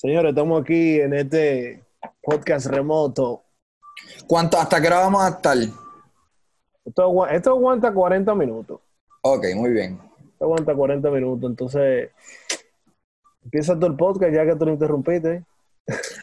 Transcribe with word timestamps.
Señores, 0.00 0.30
estamos 0.30 0.62
aquí 0.62 0.98
en 0.98 1.12
este 1.12 1.84
podcast 2.22 2.64
remoto. 2.68 3.42
¿Cuánto, 4.26 4.58
¿Hasta 4.58 4.80
qué 4.80 4.86
hora 4.86 5.00
vamos 5.00 5.22
a 5.22 5.28
estar? 5.28 5.58
Esto, 5.58 7.06
agu- 7.06 7.28
esto 7.30 7.50
aguanta 7.50 7.92
40 7.92 8.34
minutos. 8.34 8.80
Ok, 9.20 9.44
muy 9.56 9.72
bien. 9.72 10.00
Esto 10.32 10.46
aguanta 10.46 10.74
40 10.74 11.10
minutos. 11.10 11.50
Entonces, 11.50 12.08
empieza 13.44 13.74
todo 13.74 13.88
el 13.88 13.96
podcast 13.96 14.32
ya 14.32 14.46
que 14.46 14.56
tú 14.56 14.64
lo 14.64 14.72
interrumpiste. 14.72 15.44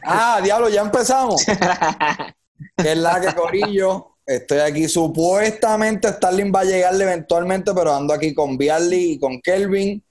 Ah, 0.03 0.39
diablo, 0.43 0.69
ya 0.69 0.81
empezamos. 0.81 1.45
que 2.77 2.91
es 2.93 2.97
la 2.97 3.21
que 3.21 3.35
Corillo. 3.35 4.13
Estoy 4.25 4.57
aquí. 4.57 4.87
Supuestamente 4.87 6.07
Starling 6.09 6.51
va 6.51 6.61
a 6.61 6.65
llegarle 6.65 7.03
eventualmente, 7.03 7.71
pero 7.75 7.93
ando 7.93 8.11
aquí 8.11 8.33
con 8.33 8.57
Biarly 8.57 9.11
y 9.11 9.19
con 9.19 9.39
Kelvin. 9.39 10.03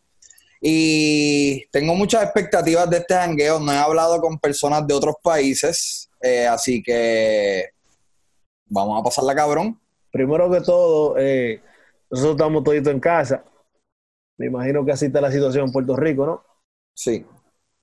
Y 0.61 1.67
tengo 1.71 1.95
muchas 1.95 2.23
expectativas 2.25 2.89
de 2.91 2.99
este 2.99 3.15
jangueo. 3.15 3.61
No 3.61 3.73
he 3.73 3.77
hablado 3.77 4.21
con 4.21 4.39
personas 4.39 4.87
de 4.87 4.95
otros 4.95 5.17
países. 5.23 6.09
eh, 6.21 6.47
así 6.47 6.83
que 6.83 7.71
vamos 8.67 9.01
a 9.01 9.05
pasarla 9.05 9.35
cabrón. 9.35 9.79
Primero 10.11 10.51
que 10.51 10.61
todo, 10.61 11.17
eh, 11.19 11.61
nosotros 12.11 12.37
estamos 12.37 12.65
toditos 12.65 12.93
en 12.93 13.01
casa. 13.01 13.45
Me 14.39 14.47
imagino 14.47 14.85
que 14.85 14.93
así 14.93 15.07
está 15.07 15.21
la 15.21 15.33
situación 15.33 15.67
en 15.67 15.73
Puerto 15.73 15.97
Rico, 15.97 16.27
¿no? 16.27 16.45
Sí. 16.95 17.25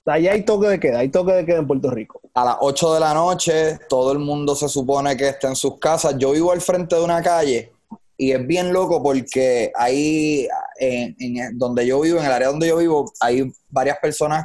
Allá 0.06 0.32
hay 0.32 0.42
toque 0.42 0.68
de 0.68 0.80
queda, 0.80 0.98
hay 0.98 1.08
toque 1.08 1.32
de 1.32 1.46
queda 1.46 1.58
en 1.58 1.66
Puerto 1.66 1.90
Rico. 1.90 2.20
a 2.34 2.44
las 2.44 2.56
8 2.60 2.94
de 2.94 3.00
la 3.00 3.14
noche, 3.14 3.78
todo 3.88 4.12
el 4.12 4.18
mundo 4.18 4.54
se 4.54 4.68
supone 4.68 5.16
que 5.16 5.28
está 5.28 5.48
en 5.48 5.56
sus 5.56 5.78
casas. 5.78 6.16
Yo 6.18 6.32
vivo 6.32 6.52
al 6.52 6.60
frente 6.60 6.96
de 6.96 7.02
una 7.02 7.22
calle 7.22 7.72
y 8.16 8.32
es 8.32 8.46
bien 8.46 8.72
loco 8.72 9.02
porque 9.02 9.72
ahí, 9.74 10.46
en, 10.78 11.16
en 11.18 11.58
donde 11.58 11.86
yo 11.86 12.00
vivo, 12.00 12.18
en 12.18 12.26
el 12.26 12.32
área 12.32 12.48
donde 12.48 12.68
yo 12.68 12.76
vivo, 12.78 13.12
hay 13.20 13.50
varias 13.68 13.98
personas 13.98 14.44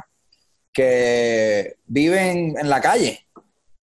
que 0.72 1.76
viven 1.86 2.56
en 2.58 2.68
la 2.68 2.80
calle 2.80 3.26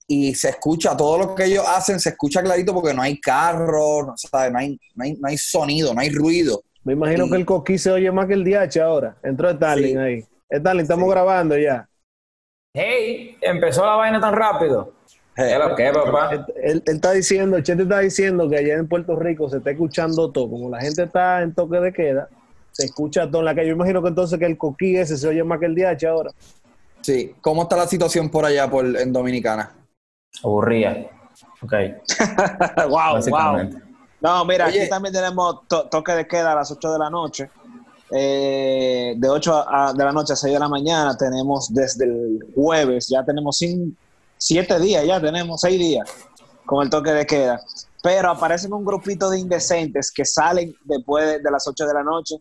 y 0.07 0.33
se 0.35 0.49
escucha, 0.49 0.95
todo 0.95 1.17
lo 1.17 1.35
que 1.35 1.45
ellos 1.45 1.65
hacen 1.67 1.99
se 1.99 2.09
escucha 2.09 2.41
clarito 2.41 2.73
porque 2.73 2.93
no 2.93 3.01
hay 3.01 3.19
carros, 3.19 4.07
no, 4.07 4.13
¿sabes? 4.17 4.51
no, 4.53 4.59
hay, 4.59 4.79
no, 4.95 5.03
hay, 5.03 5.13
no 5.15 5.27
hay 5.27 5.37
sonido, 5.37 5.93
no 5.93 5.99
hay 5.99 6.09
ruido. 6.09 6.63
Me 6.83 6.93
imagino 6.93 7.29
que 7.29 7.35
el 7.35 7.45
coquí 7.45 7.77
se 7.77 7.91
oye 7.91 8.09
más 8.11 8.27
que 8.27 8.33
el 8.33 8.45
DH 8.45 8.79
ahora. 8.81 9.17
Entró 9.21 9.51
Starling 9.51 9.93
Sí. 9.93 9.97
ahí. 9.97 10.25
Starling, 10.49 10.83
estamos 10.83 11.05
Sí. 11.05 11.11
grabando 11.11 11.57
ya. 11.57 11.89
Hey, 12.73 13.37
empezó 13.41 13.85
la 13.85 13.95
vaina 13.95 14.21
tan 14.21 14.33
rápido. 14.33 14.93
Eh, 15.37 15.55
¿Qué 15.77 15.91
papá? 15.93 16.29
Él, 16.31 16.45
él- 16.63 16.83
él 16.85 16.95
está 16.95 17.11
diciendo, 17.11 17.61
Chete 17.61 17.83
está 17.83 17.99
diciendo 17.99 18.49
que 18.49 18.57
allá 18.57 18.73
en 18.75 18.87
Puerto 18.87 19.15
Rico 19.15 19.47
se 19.49 19.57
está 19.57 19.71
escuchando 19.71 20.31
todo. 20.31 20.49
Como 20.49 20.69
la 20.69 20.81
gente 20.81 21.03
está 21.03 21.41
en 21.43 21.53
toque 21.53 21.79
de 21.79 21.93
queda, 21.93 22.27
se 22.71 22.85
escucha 22.85 23.27
todo 23.29 23.39
en 23.39 23.45
la 23.45 23.53
calle. 23.55 23.67
Yo 23.67 23.73
imagino 23.75 24.01
que 24.01 24.09
entonces 24.09 24.39
que 24.39 24.45
el 24.45 24.57
coquí 24.57 24.97
ese 24.97 25.15
se 25.17 25.27
oye 25.27 25.43
más 25.43 25.59
que 25.59 25.67
el 25.67 25.75
DH 25.75 26.05
ahora. 26.07 26.31
sí. 27.01 27.35
¿Cómo 27.41 27.63
está 27.63 27.75
la 27.77 27.87
situación 27.87 28.29
por 28.29 28.45
allá 28.45 28.67
por, 28.69 28.85
en 28.85 29.13
Dominicana? 29.13 29.71
Aburría. 30.43 31.07
Ok. 31.61 31.73
wow. 32.89 33.19
No, 34.19 34.45
mira, 34.45 34.65
Oye. 34.67 34.81
aquí 34.81 34.89
también 34.89 35.13
tenemos 35.13 35.67
to- 35.67 35.87
toque 35.89 36.11
de 36.13 36.27
queda 36.27 36.51
a 36.53 36.55
las 36.55 36.71
8 36.71 36.93
de 36.93 36.99
la 36.99 37.09
noche. 37.09 37.49
Eh, 38.09 39.13
de 39.17 39.29
8 39.29 39.53
a- 39.67 39.93
de 39.93 40.03
la 40.03 40.11
noche 40.11 40.33
a 40.33 40.35
6 40.35 40.53
de 40.53 40.59
la 40.59 40.67
mañana 40.69 41.15
tenemos 41.17 41.71
desde 41.73 42.05
el 42.05 42.39
jueves, 42.55 43.09
ya 43.09 43.23
tenemos 43.23 43.57
7 44.37 44.79
días, 44.79 45.05
ya 45.05 45.21
tenemos 45.21 45.61
6 45.61 45.79
días 45.79 46.09
con 46.65 46.83
el 46.83 46.89
toque 46.89 47.11
de 47.11 47.25
queda. 47.25 47.61
Pero 48.03 48.29
aparecen 48.29 48.73
un 48.73 48.85
grupito 48.85 49.29
de 49.29 49.39
indecentes 49.39 50.11
que 50.11 50.25
salen 50.25 50.75
después 50.83 51.25
de, 51.25 51.39
de 51.39 51.51
las 51.51 51.67
8 51.67 51.85
de 51.85 51.93
la 51.93 52.03
noche 52.03 52.35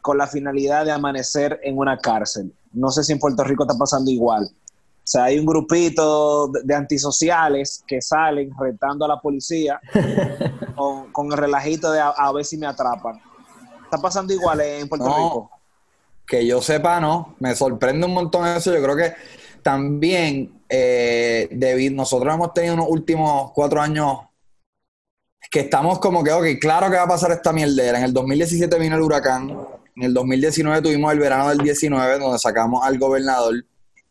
con 0.00 0.18
la 0.18 0.26
finalidad 0.26 0.84
de 0.84 0.92
amanecer 0.92 1.60
en 1.62 1.78
una 1.78 1.98
cárcel. 1.98 2.52
No 2.72 2.90
sé 2.90 3.04
si 3.04 3.12
en 3.12 3.18
Puerto 3.18 3.44
Rico 3.44 3.64
está 3.64 3.76
pasando 3.78 4.10
igual. 4.10 4.44
O 4.44 5.04
sea, 5.04 5.24
hay 5.24 5.38
un 5.38 5.46
grupito 5.46 6.48
de, 6.48 6.60
de 6.62 6.74
antisociales 6.74 7.82
que 7.86 8.00
salen 8.00 8.50
retando 8.58 9.04
a 9.04 9.08
la 9.08 9.20
policía 9.20 9.80
con, 10.76 11.12
con 11.12 11.32
el 11.32 11.38
relajito 11.38 11.90
de 11.90 12.00
a, 12.00 12.10
a 12.10 12.32
ver 12.32 12.44
si 12.44 12.56
me 12.56 12.66
atrapan. 12.66 13.20
Está 13.84 13.98
pasando 13.98 14.32
igual 14.32 14.60
en 14.60 14.88
Puerto 14.88 15.06
No. 15.06 15.16
Rico. 15.16 15.50
Que 16.26 16.46
yo 16.46 16.62
sepa, 16.62 17.00
no. 17.00 17.34
Me 17.40 17.54
sorprende 17.54 18.06
un 18.06 18.14
montón 18.14 18.46
eso. 18.46 18.72
Yo 18.72 18.82
creo 18.82 18.96
que 18.96 19.12
también, 19.62 20.61
eh, 20.74 21.48
David, 21.52 21.92
nosotros 21.92 22.32
hemos 22.32 22.54
tenido 22.54 22.72
unos 22.74 22.86
últimos 22.88 23.52
cuatro 23.52 23.78
años 23.80 24.20
que 25.50 25.60
estamos 25.60 25.98
como 25.98 26.24
que, 26.24 26.32
ok, 26.32 26.46
claro 26.58 26.90
que 26.90 26.96
va 26.96 27.02
a 27.02 27.08
pasar 27.08 27.30
esta 27.32 27.52
mierdera. 27.52 27.98
En 27.98 28.04
el 28.04 28.12
2017 28.14 28.78
vino 28.78 28.96
el 28.96 29.02
huracán. 29.02 29.50
En 29.94 30.02
el 30.04 30.14
2019 30.14 30.80
tuvimos 30.80 31.12
el 31.12 31.18
verano 31.18 31.50
del 31.50 31.58
19, 31.58 32.18
donde 32.18 32.38
sacamos 32.38 32.82
al 32.86 32.98
gobernador. 32.98 33.54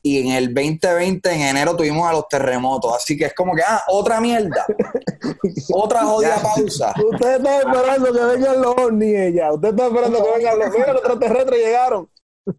Y 0.04 0.20
en 0.20 0.32
el 0.36 0.54
2020, 0.54 1.32
en 1.32 1.42
enero, 1.42 1.76
tuvimos 1.76 2.08
a 2.08 2.14
los 2.14 2.28
terremotos. 2.28 2.96
Así 2.96 3.18
que 3.18 3.26
es 3.26 3.34
como 3.34 3.56
que, 3.56 3.64
ah, 3.66 3.82
otra 3.88 4.22
mierda. 4.22 4.66
otra 5.74 6.02
jodida 6.06 6.36
pausa. 6.42 6.94
Usted 7.12 7.38
está 7.38 7.60
esperando 7.60 8.14
que 8.14 8.24
vengan 8.36 8.62
los 8.62 8.76
ovnis 8.78 9.34
ya. 9.34 9.52
Usted 9.52 9.70
está 9.70 9.88
esperando 9.88 10.24
que 10.24 10.32
vengan 10.38 10.60
los... 10.60 10.68
Los 10.70 10.88
extraterrestres 10.88 11.60
llegaron. 11.60 12.10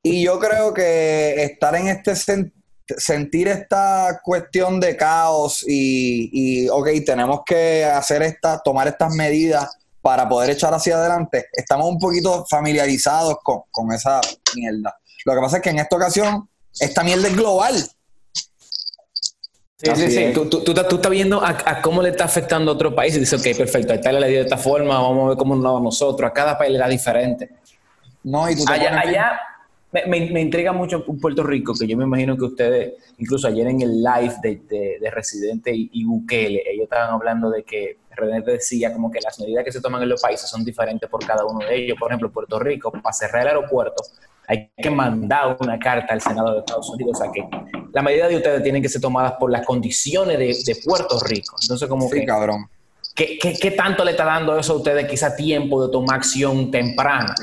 Y 0.03 0.25
yo 0.25 0.39
creo 0.41 0.75
que 0.75 1.43
estar 1.45 1.75
en 1.77 1.89
este 1.89 2.13
sen- 2.13 2.53
sentir 2.99 3.49
esta 3.49 4.21
cuestión 4.23 4.81
de 4.81 4.97
caos 4.97 5.65
y, 5.67 6.31
y, 6.65 6.69
ok, 6.69 6.89
tenemos 7.07 7.41
que 7.47 7.85
hacer 7.85 8.23
esta, 8.23 8.61
tomar 8.63 8.89
estas 8.89 9.15
medidas 9.15 9.77
para 10.01 10.29
poder 10.29 10.51
echar 10.51 10.75
hacia 10.75 10.97
adelante, 10.97 11.47
estamos 11.53 11.89
un 11.89 11.99
poquito 11.99 12.45
familiarizados 12.51 13.37
con, 13.43 13.61
con 13.71 13.93
esa 13.93 14.21
mierda. 14.57 14.97
Lo 15.25 15.35
que 15.35 15.41
pasa 15.41 15.57
es 15.59 15.63
que 15.63 15.71
en 15.71 15.79
esta 15.79 15.95
ocasión, 15.97 16.49
esta 16.81 17.05
mierda 17.05 17.29
es 17.29 17.37
global. 17.37 17.77
Sí, 19.77 19.91
Así 19.91 20.11
sí, 20.11 20.17
sí. 20.17 20.33
Tú, 20.33 20.49
tú, 20.49 20.63
tú, 20.63 20.73
estás- 20.73 20.89
tú 20.89 20.97
estás 20.97 21.11
viendo 21.11 21.43
a, 21.43 21.51
a 21.65 21.83
cómo 21.83 22.03
le 22.03 22.11
está 22.11 22.25
afectando 22.25 22.71
a 22.71 22.75
otro 22.75 22.95
país 22.95 23.17
y 23.17 23.21
dices, 23.21 23.41
ok, 23.41 23.57
perfecto, 23.57 23.93
a 23.93 23.97
Italia 23.97 24.21
le 24.21 24.29
dio 24.29 24.39
de 24.39 24.45
esta 24.45 24.57
forma, 24.59 24.95
vamos 25.01 25.25
a 25.25 25.29
ver 25.31 25.37
cómo 25.39 25.57
nos 25.57 25.83
nosotros. 25.83 26.29
A 26.31 26.33
cada 26.33 26.57
país 26.59 26.73
le 26.73 26.79
da 26.79 26.89
diferente. 26.89 27.51
No, 28.25 28.49
y 28.49 28.55
tú 28.57 28.65
te 28.65 28.73
Allá, 28.73 28.91
pones- 28.91 29.07
allá 29.09 29.41
me, 29.93 30.07
me- 30.07 30.31
me 30.31 30.41
intriga 30.41 30.73
mucho 30.73 31.05
Puerto 31.05 31.43
Rico, 31.43 31.75
que 31.79 31.87
yo 31.87 31.97
me 31.97 32.05
imagino 32.05 32.37
que 32.37 32.45
ustedes, 32.45 32.95
incluso 33.19 33.47
ayer 33.49 33.67
en 33.67 33.83
el 33.83 34.03
live 34.03 34.35
de, 34.43 34.57
de- 34.69 34.99
de 35.01 35.11
Residente 35.11 35.75
y, 35.75 35.91
y 35.93 36.05
Bukele, 36.05 36.63
ellos 36.71 36.85
estaban 36.85 37.11
hablando 37.15 37.51
de 37.51 37.63
que 37.63 37.99
René 38.15 38.41
decía 38.43 38.93
como 38.93 39.11
que 39.11 39.21
las 39.21 39.39
medidas 39.41 39.65
que 39.65 39.73
se 39.73 39.81
toman 39.81 40.03
en 40.03 40.09
los 40.11 40.21
países 40.21 40.49
son 40.49 40.65
diferentes 40.65 41.09
por 41.09 41.25
cada 41.27 41.45
uno 41.47 41.61
de 41.67 41.75
ellos. 41.77 41.97
Por 41.99 42.11
ejemplo, 42.11 42.31
Puerto 42.31 42.59
Rico, 42.59 42.91
para 42.93 43.13
cerrar 43.13 43.43
el 43.43 43.49
aeropuerto, 43.49 44.03
hay 44.47 44.71
que 44.77 44.91
mandar 44.91 45.57
una 45.61 45.79
carta 45.79 46.13
al 46.13 46.21
Senado 46.21 46.53
de 46.53 46.59
Estados 46.61 46.91
Unidos. 46.91 47.13
O 47.19 47.23
sea 47.25 47.33
que 47.33 47.43
las 47.93 48.05
medidas 48.05 48.29
de 48.29 48.37
ustedes 48.37 48.63
tienen 48.63 48.83
que 48.83 48.89
ser 48.91 49.01
tomadas 49.01 49.35
por 49.41 49.51
las 49.51 49.65
condiciones 49.65 50.39
de, 50.39 50.47
de 50.75 50.81
Puerto 50.85 51.19
Rico. 51.21 51.57
Entonces, 51.63 51.89
como 51.89 52.07
Sí, 52.09 52.21
que, 52.21 52.27
cabrón. 52.27 52.67
¿qué, 53.15 53.39
qué, 53.41 53.55
qué 53.61 53.71
tanto 53.71 54.05
le 54.05 54.11
está 54.13 54.25
dando 54.27 54.59
eso 54.59 54.75
a 54.75 54.77
ustedes 54.77 55.07
quizá 55.07 55.35
tiempo 55.35 55.87
de 55.87 55.91
tomar 55.93 56.17
acción 56.17 56.71
temprana? 56.71 57.35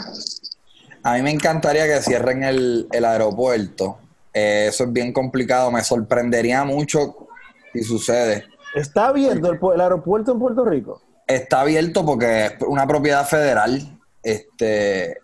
A 1.10 1.14
mí 1.14 1.24
me 1.24 1.32
encantaría 1.32 1.88
que 1.88 2.04
cierren 2.04 2.44
el, 2.44 2.88
el 2.92 3.04
aeropuerto. 3.04 3.98
Eh, 4.32 4.68
eso 4.70 4.84
es 4.84 4.94
bien 4.94 5.12
complicado. 5.12 5.72
Me 5.72 5.84
sorprendería 5.84 6.64
mucho 6.64 7.30
si 7.74 7.82
sucede. 7.82 8.46
Está 8.76 9.08
abierto 9.08 9.74
el 9.74 9.82
aeropuerto 9.82 10.34
en 10.34 10.40
Puerto 10.40 10.64
Rico. 10.66 11.02
está 11.26 11.62
abierto 11.62 12.06
porque 12.06 12.46
es 12.46 12.54
una 12.62 12.86
propiedad 12.86 13.26
federal. 13.26 14.00
Este, 14.22 15.18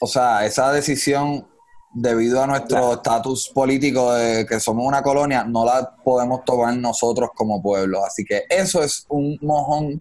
o 0.00 0.08
sea, 0.08 0.44
esa 0.44 0.72
decisión, 0.72 1.46
debido 1.94 2.42
a 2.42 2.48
nuestro 2.48 2.94
estatus 2.94 3.48
político 3.54 4.12
de 4.14 4.44
que 4.44 4.58
somos 4.58 4.84
una 4.84 5.04
colonia, 5.04 5.44
no 5.44 5.64
la 5.64 5.94
podemos 6.02 6.44
tomar 6.44 6.76
nosotros 6.76 7.30
como 7.32 7.62
pueblo. 7.62 8.04
Así 8.04 8.24
que 8.24 8.42
eso 8.50 8.82
es 8.82 9.06
un 9.08 9.38
mojón 9.40 9.98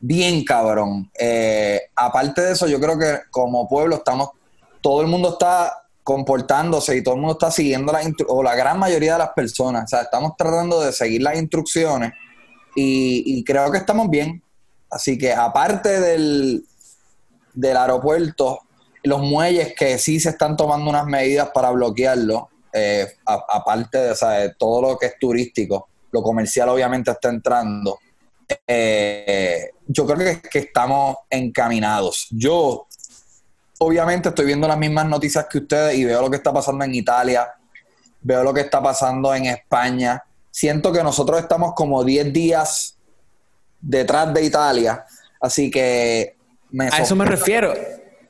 bien 0.00 0.44
cabrón. 0.44 1.10
Eh, 1.18 1.80
aparte 1.94 2.40
de 2.42 2.52
eso, 2.52 2.66
yo 2.66 2.80
creo 2.80 2.98
que 2.98 3.20
como 3.30 3.68
pueblo 3.68 3.96
estamos, 3.96 4.30
todo 4.80 5.02
el 5.02 5.06
mundo 5.06 5.30
está 5.30 5.84
comportándose 6.02 6.96
y 6.96 7.02
todo 7.02 7.14
el 7.14 7.20
mundo 7.20 7.34
está 7.34 7.50
siguiendo 7.50 7.92
las 7.92 8.06
o 8.26 8.42
la 8.42 8.56
gran 8.56 8.78
mayoría 8.78 9.12
de 9.12 9.18
las 9.20 9.30
personas. 9.30 9.84
O 9.84 9.88
sea, 9.88 10.02
estamos 10.02 10.32
tratando 10.36 10.80
de 10.80 10.92
seguir 10.92 11.22
las 11.22 11.38
instrucciones 11.38 12.12
y, 12.74 13.44
creo 13.44 13.70
que 13.70 13.78
estamos 13.78 14.08
bien. 14.08 14.42
Así 14.90 15.18
que 15.18 15.32
aparte 15.32 16.00
del, 16.00 16.64
del 17.52 17.76
aeropuerto, 17.76 18.60
los 19.04 19.20
muelles 19.20 19.74
que 19.76 19.98
sí 19.98 20.18
se 20.18 20.30
están 20.30 20.56
tomando 20.56 20.90
unas 20.90 21.06
medidas 21.06 21.50
para 21.54 21.70
bloquearlo, 21.70 22.48
eh, 22.72 23.06
aparte 23.24 23.98
de, 23.98 24.08
de 24.08 24.54
todo 24.58 24.82
lo 24.82 24.98
que 24.98 25.06
es 25.06 25.18
turístico, 25.18 25.88
lo 26.10 26.22
comercial 26.22 26.70
obviamente 26.70 27.10
está 27.10 27.28
entrando. 27.28 27.98
Eh, 28.72 29.72
yo 29.88 30.06
creo 30.06 30.18
que, 30.18 30.48
que 30.48 30.58
estamos 30.60 31.16
encaminados. 31.28 32.28
Yo, 32.30 32.86
obviamente, 33.78 34.28
estoy 34.28 34.46
viendo 34.46 34.68
las 34.68 34.78
mismas 34.78 35.06
noticias 35.06 35.46
que 35.50 35.58
ustedes 35.58 35.98
y 35.98 36.04
veo 36.04 36.22
lo 36.22 36.30
que 36.30 36.36
está 36.36 36.52
pasando 36.52 36.84
en 36.84 36.94
Italia, 36.94 37.52
veo 38.20 38.44
lo 38.44 38.54
que 38.54 38.60
está 38.60 38.80
pasando 38.80 39.34
en 39.34 39.46
España. 39.46 40.22
Siento 40.52 40.92
que 40.92 41.02
nosotros 41.02 41.40
estamos 41.40 41.74
como 41.74 42.04
10 42.04 42.32
días 42.32 42.96
detrás 43.80 44.32
de 44.32 44.44
Italia, 44.44 45.04
así 45.40 45.68
que 45.68 46.36
me 46.70 46.86
A 46.86 46.98
eso 46.98 47.16
me 47.16 47.24
refiero. 47.24 47.74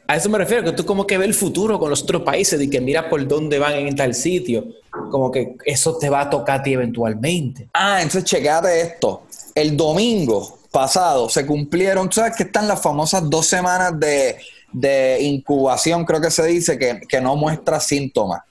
A 0.06 0.16
eso 0.16 0.28
me 0.30 0.38
refiero, 0.38 0.64
que 0.64 0.72
tú 0.72 0.86
como 0.86 1.06
que 1.06 1.18
ves 1.18 1.28
el 1.28 1.34
futuro 1.34 1.78
con 1.78 1.90
los 1.90 2.02
otros 2.02 2.22
países 2.22 2.60
y 2.60 2.68
que 2.68 2.80
mira 2.80 3.08
por 3.10 3.28
dónde 3.28 3.58
van 3.58 3.74
en 3.74 3.94
tal 3.94 4.14
sitio. 4.14 4.64
como 5.10 5.30
que 5.30 5.56
eso 5.66 5.98
te 5.98 6.08
va 6.08 6.22
a 6.22 6.30
tocar 6.30 6.60
a 6.60 6.62
ti 6.62 6.72
eventualmente. 6.72 7.68
Ah, 7.74 7.98
entonces 8.00 8.24
chequéate 8.24 8.80
esto. 8.80 9.24
El 9.54 9.76
domingo 9.76 10.58
pasado 10.70 11.28
se 11.28 11.44
cumplieron, 11.46 12.08
¿tú 12.08 12.16
¿sabes 12.16 12.36
que 12.36 12.44
están 12.44 12.68
las 12.68 12.80
famosas 12.80 13.28
dos 13.28 13.46
semanas 13.46 13.98
de, 13.98 14.38
de 14.72 15.18
incubación, 15.22 16.04
creo 16.04 16.20
que 16.20 16.30
se 16.30 16.46
dice, 16.46 16.78
que, 16.78 17.00
que 17.08 17.20
no 17.20 17.36
muestra 17.36 17.80
síntomas? 17.80 18.42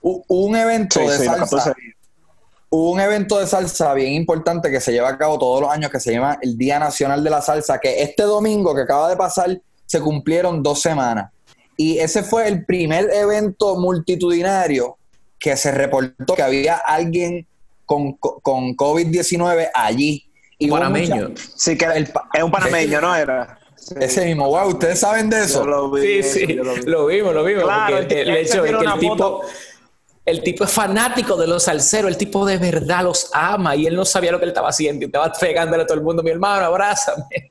Un 0.00 0.56
evento 0.56 1.00
Sí, 1.00 1.06
de 1.06 1.18
sí, 1.18 1.24
salsa 1.24 1.44
14 1.44 1.72
días. 1.80 1.96
hubo 2.70 2.90
un 2.90 3.00
evento 3.00 3.38
de 3.38 3.46
salsa 3.46 3.92
bien 3.94 4.12
importante 4.14 4.70
que 4.70 4.80
se 4.80 4.92
lleva 4.92 5.08
a 5.10 5.18
cabo 5.18 5.38
todos 5.38 5.60
los 5.60 5.70
años 5.70 5.90
que 5.90 6.00
se 6.00 6.12
llama 6.12 6.38
el 6.42 6.56
Día 6.58 6.78
Nacional 6.78 7.22
de 7.22 7.30
la 7.30 7.42
Salsa, 7.42 7.78
que 7.78 8.02
este 8.02 8.22
domingo 8.24 8.74
que 8.74 8.82
acaba 8.82 9.08
de 9.08 9.16
pasar 9.16 9.60
se 9.86 10.00
cumplieron 10.00 10.62
dos 10.62 10.80
semanas. 10.80 11.30
Y 11.76 11.98
ese 11.98 12.22
fue 12.22 12.48
el 12.48 12.64
primer 12.64 13.10
evento 13.12 13.76
multitudinario 13.76 14.96
que 15.38 15.56
se 15.56 15.70
reportó 15.70 16.34
que 16.34 16.42
había 16.42 16.76
alguien 16.76 17.46
con, 17.94 18.40
con 18.40 18.76
COVID-19 18.76 19.70
allí. 19.74 20.24
Y 20.58 20.68
Panameño. 20.68 21.28
mucha- 21.30 21.42
Sí, 21.56 21.76
que 21.76 21.84
El 21.86 22.06
pa- 22.06 22.28
es 22.32 22.42
un 22.42 22.50
panameño, 22.50 23.00
¿no 23.00 23.14
era? 23.16 23.58
Sí. 23.76 23.94
ese 24.00 24.24
mismo, 24.26 24.46
wow, 24.46 24.68
¿ustedes 24.68 25.00
saben 25.00 25.28
de 25.28 25.38
Yo 25.38 25.42
eso? 25.44 25.66
lo 25.66 25.90
vi, 25.90 26.22
Sí, 26.22 26.46
sí, 26.46 26.54
yo 26.56 26.62
lo 26.62 26.74
vi. 26.74 26.82
lo 26.82 27.06
vimos, 27.06 27.34
lo 27.34 27.42
vimos. 27.44 27.64
Claro, 27.64 27.96
porque 27.96 28.20
el, 28.22 28.30
el 28.30 28.36
hecho 28.36 28.64
es 28.64 28.70
que 28.76 28.84
el 28.84 28.92
tipo, 29.00 29.16
foto. 29.16 29.40
el 30.24 30.42
tipo 30.44 30.62
es 30.64 30.70
fanático 30.70 31.36
de 31.36 31.48
los 31.48 31.64
salseros, 31.64 32.08
el 32.10 32.16
tipo 32.16 32.46
de 32.46 32.58
verdad 32.58 33.02
los 33.02 33.28
ama 33.32 33.74
y 33.74 33.86
él 33.86 33.96
no 33.96 34.04
sabía 34.04 34.30
lo 34.30 34.38
que 34.38 34.44
él 34.44 34.50
estaba 34.50 34.68
haciendo 34.68 35.02
y 35.04 35.06
estaba 35.06 35.32
pegándole 35.32 35.82
a 35.82 35.86
todo 35.86 35.98
el 35.98 36.04
mundo, 36.04 36.22
mi 36.22 36.30
hermano, 36.30 36.64
abrázame. 36.66 37.24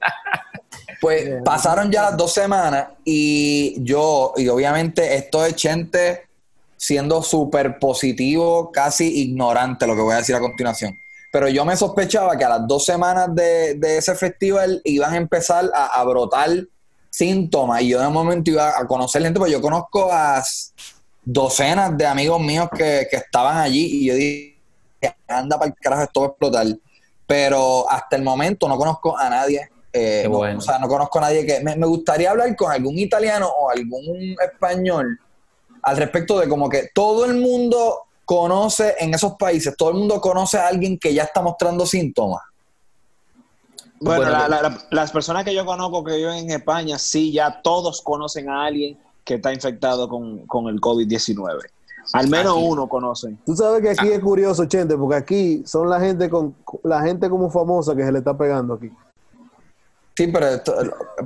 Pues 1.01 1.41
pasaron 1.43 1.91
ya 1.91 2.03
las 2.03 2.17
dos 2.17 2.31
semanas 2.31 2.89
y 3.03 3.83
yo, 3.83 4.33
y 4.37 4.47
obviamente 4.47 5.15
esto 5.15 5.43
es 5.43 5.55
Chente 5.55 6.27
siendo 6.81 7.21
súper 7.21 7.77
positivo, 7.77 8.71
casi 8.71 9.21
ignorante 9.21 9.85
lo 9.85 9.95
que 9.95 10.01
voy 10.01 10.13
a 10.15 10.17
decir 10.17 10.33
a 10.35 10.39
continuación. 10.39 10.97
Pero 11.31 11.47
yo 11.47 11.63
me 11.63 11.77
sospechaba 11.77 12.35
que 12.35 12.43
a 12.43 12.49
las 12.49 12.67
dos 12.67 12.83
semanas 12.85 13.29
de, 13.35 13.75
de 13.75 13.97
ese 13.99 14.15
festival 14.15 14.81
iban 14.83 15.13
a 15.13 15.17
empezar 15.17 15.69
a, 15.75 15.99
a 15.99 16.03
brotar 16.03 16.49
síntomas 17.11 17.83
y 17.83 17.89
yo 17.89 18.01
de 18.01 18.09
momento 18.09 18.49
iba 18.49 18.69
a 18.79 18.87
conocer 18.87 19.21
gente, 19.21 19.39
pues 19.39 19.51
yo 19.51 19.61
conozco 19.61 20.09
a 20.11 20.41
docenas 21.23 21.95
de 21.95 22.05
amigos 22.07 22.39
míos 22.41 22.67
que, 22.75 23.07
que 23.11 23.17
estaban 23.17 23.57
allí 23.57 23.85
y 24.01 24.05
yo 24.07 24.15
dije, 24.15 24.57
anda 25.27 25.59
para 25.59 25.69
el 25.69 25.75
carajo, 25.79 26.01
esto 26.03 26.21
va 26.21 26.25
a 26.25 26.29
explotar. 26.29 26.65
Pero 27.27 27.89
hasta 27.91 28.15
el 28.15 28.23
momento 28.23 28.67
no 28.67 28.75
conozco 28.75 29.15
a 29.15 29.29
nadie. 29.29 29.69
eh, 29.93 30.21
Qué 30.23 30.29
no- 30.29 30.37
bueno. 30.37 30.57
o 30.57 30.61
sea, 30.61 30.79
no 30.79 30.87
conozco 30.87 31.19
a 31.19 31.21
nadie 31.21 31.45
que... 31.45 31.59
Me, 31.59 31.75
me 31.75 31.85
gustaría 31.85 32.31
hablar 32.31 32.55
con 32.55 32.71
algún 32.71 32.97
italiano 32.97 33.47
o 33.47 33.69
algún 33.69 34.35
español 34.51 35.19
al 35.83 35.97
respecto 35.97 36.39
de 36.39 36.47
como 36.49 36.69
que 36.69 36.89
todo 36.93 37.25
el 37.25 37.35
mundo 37.35 38.01
conoce 38.25 38.95
en 38.99 39.13
esos 39.13 39.33
países, 39.35 39.75
todo 39.75 39.89
el 39.89 39.95
mundo 39.97 40.21
conoce 40.21 40.57
a 40.57 40.67
alguien 40.67 40.97
que 40.97 41.13
ya 41.13 41.23
está 41.23 41.41
mostrando 41.41 41.85
síntomas. 41.85 42.41
Bueno, 43.99 44.21
Bueno, 44.23 44.31
la- 44.31 44.47
la- 44.47 44.61
la- 44.63 44.77
las 44.89 45.11
personas 45.11 45.43
que 45.43 45.53
yo 45.53 45.65
conozco 45.65 46.03
que 46.03 46.15
viven 46.17 46.37
en 46.37 46.51
España, 46.51 46.97
sí, 46.97 47.31
ya 47.31 47.61
todos 47.61 48.01
conocen 48.01 48.49
a 48.49 48.65
alguien 48.65 48.97
que 49.23 49.35
está 49.35 49.53
infectado 49.53 50.09
con, 50.09 50.45
con 50.47 50.67
el 50.67 50.81
COVID-19. 50.81 51.59
Al 52.13 52.27
menos 52.29 52.55
Aquí. 52.57 52.65
uno 52.65 52.89
conocen. 52.89 53.37
Tú 53.45 53.55
sabes 53.55 53.81
que 53.81 53.91
aquí 53.91 54.07
es 54.11 54.19
curioso, 54.19 54.65
Chente, 54.65 54.97
porque 54.97 55.15
aquí 55.15 55.63
son 55.67 55.87
la 55.87 55.99
gente 55.99 56.29
con 56.31 56.55
la 56.83 57.01
gente 57.01 57.29
como 57.29 57.51
famosa 57.51 57.95
que 57.95 58.03
se 58.03 58.11
le 58.11 58.17
está 58.19 58.35
pegando 58.35 58.73
aquí. 58.73 58.89
Sí, 60.15 60.27
pero 60.27 60.47
esto- 60.47 60.75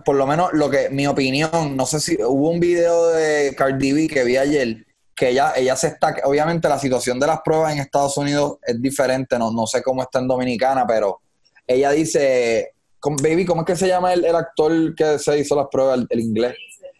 por 0.05 0.15
lo 0.15 0.27
menos 0.27 0.51
lo 0.53 0.69
que 0.69 0.89
mi 0.89 1.07
opinión, 1.07 1.75
no 1.75 1.85
sé 1.85 1.99
si 1.99 2.17
hubo 2.23 2.51
un 2.51 2.59
video 2.59 3.07
de 3.09 3.53
Cardi 3.57 3.91
B 3.93 4.07
que 4.07 4.23
vi 4.23 4.37
ayer 4.37 4.85
que 5.15 5.29
ella 5.29 5.53
ella 5.55 5.75
se 5.77 5.87
está 5.87 6.13
obviamente 6.25 6.67
la 6.67 6.77
situación 6.77 7.19
de 7.21 7.27
las 7.27 7.39
pruebas 7.41 7.71
en 7.73 7.79
Estados 7.79 8.17
Unidos 8.17 8.57
es 8.61 8.81
diferente, 8.81 9.39
no, 9.39 9.49
no 9.51 9.65
sé 9.65 9.81
cómo 9.81 10.01
está 10.01 10.19
en 10.19 10.27
Dominicana, 10.27 10.85
pero 10.85 11.21
ella 11.65 11.91
dice, 11.91 12.73
¿cómo- 12.99 13.15
baby, 13.23 13.45
¿cómo 13.45 13.61
es 13.61 13.67
que 13.67 13.75
se 13.77 13.87
llama 13.87 14.11
el, 14.13 14.25
el 14.25 14.35
actor 14.35 14.93
que 14.93 15.17
se 15.17 15.39
hizo 15.39 15.55
las 15.55 15.67
pruebas 15.71 15.99
el, 15.99 16.07
el 16.09 16.19
inglés? 16.19 16.55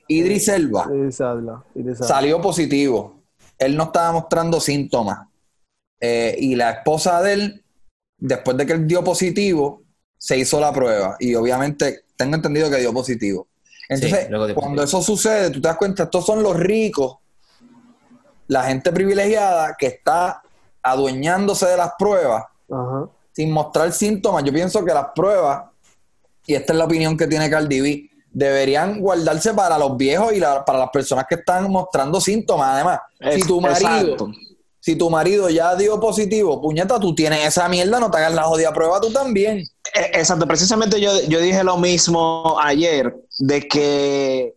Idris 0.08 0.48
Elba 0.48 0.88
Iris 1.76 1.98
Elba. 2.00 2.08
salió 2.08 2.40
positivo. 2.42 3.22
Él 3.58 3.76
no 3.76 3.86
estaba 3.86 4.12
mostrando 4.14 4.60
síntomas. 4.60 5.28
Eh, 6.00 6.36
y 6.40 6.56
la 6.56 6.72
esposa 6.72 7.22
de 7.22 7.34
él, 7.34 7.66
después 8.18 8.56
de 8.58 8.66
que 8.66 8.74
él 8.74 8.88
dio 8.88 9.04
positivo, 9.04 9.82
se 10.18 10.38
hizo 10.38 10.60
la 10.60 10.72
prueba. 10.74 11.16
Y 11.20 11.36
obviamente 11.36 12.06
tengo 12.16 12.36
entendido 12.36 12.70
que 12.70 12.78
dio 12.78 12.94
positivo. 12.94 13.48
Entonces, 13.90 14.22
Sí, 14.24 14.30
luego 14.30 14.46
dio 14.48 14.56
cuando 14.56 14.82
positivo. 14.82 15.00
eso 15.02 15.14
sucede, 15.16 15.50
tú 15.52 15.62
te 15.62 15.68
das 15.68 15.78
cuenta, 15.78 16.04
estos 16.04 16.26
son 16.26 16.42
los 16.42 16.56
ricos, 16.58 17.18
la 18.48 18.64
gente 18.64 18.92
privilegiada 18.92 19.76
que 19.78 19.88
está 19.88 20.42
adueñándose 20.82 21.66
de 21.68 21.78
las 21.78 21.92
pruebas 21.98 22.44
Ajá. 22.72 23.08
sin 23.32 23.52
mostrar 23.52 23.92
síntomas. 23.92 24.44
Yo 24.44 24.54
pienso 24.54 24.84
que 24.86 24.94
las 24.94 25.08
pruebas, 25.16 25.64
y 26.46 26.54
esta 26.54 26.74
es 26.74 26.80
la 26.80 26.86
opinión 26.86 27.18
que 27.18 27.28
tiene 27.28 27.50
Cardi 27.50 27.82
B, 27.82 28.10
deberían 28.32 29.00
guardarse 29.00 29.54
para 29.54 29.78
los 29.78 29.96
viejos 29.98 30.34
y 30.34 30.40
la- 30.40 30.64
para 30.66 30.78
las 30.80 30.90
personas 30.90 31.26
que 31.28 31.36
están 31.36 31.72
mostrando 31.72 32.20
síntomas. 32.22 32.68
Además, 32.70 33.00
si 33.34 33.42
tu 33.44 33.60
marido, 33.62 33.88
exacto. 34.14 34.32
Si 34.86 34.96
tu 34.96 35.10
marido 35.10 35.50
ya 35.50 35.76
dio 35.76 36.00
positivo, 36.00 36.62
puñeta, 36.62 37.00
tú 37.00 37.16
tienes 37.16 37.44
esa 37.44 37.68
mierda, 37.68 38.00
no 38.00 38.12
te 38.12 38.20
hagas 38.20 38.36
la 38.36 38.44
jodida 38.44 38.72
prueba 38.72 39.02
tú 39.02 39.12
también. 39.12 39.58
Eh, 39.58 40.12
Exacto, 40.14 40.46
precisamente 40.46 41.02
yo, 41.02 41.10
yo 41.28 41.40
dije 41.40 41.64
lo 41.64 41.78
mismo 41.78 42.56
ayer, 42.62 43.16
de 43.40 43.68
que 43.68 44.54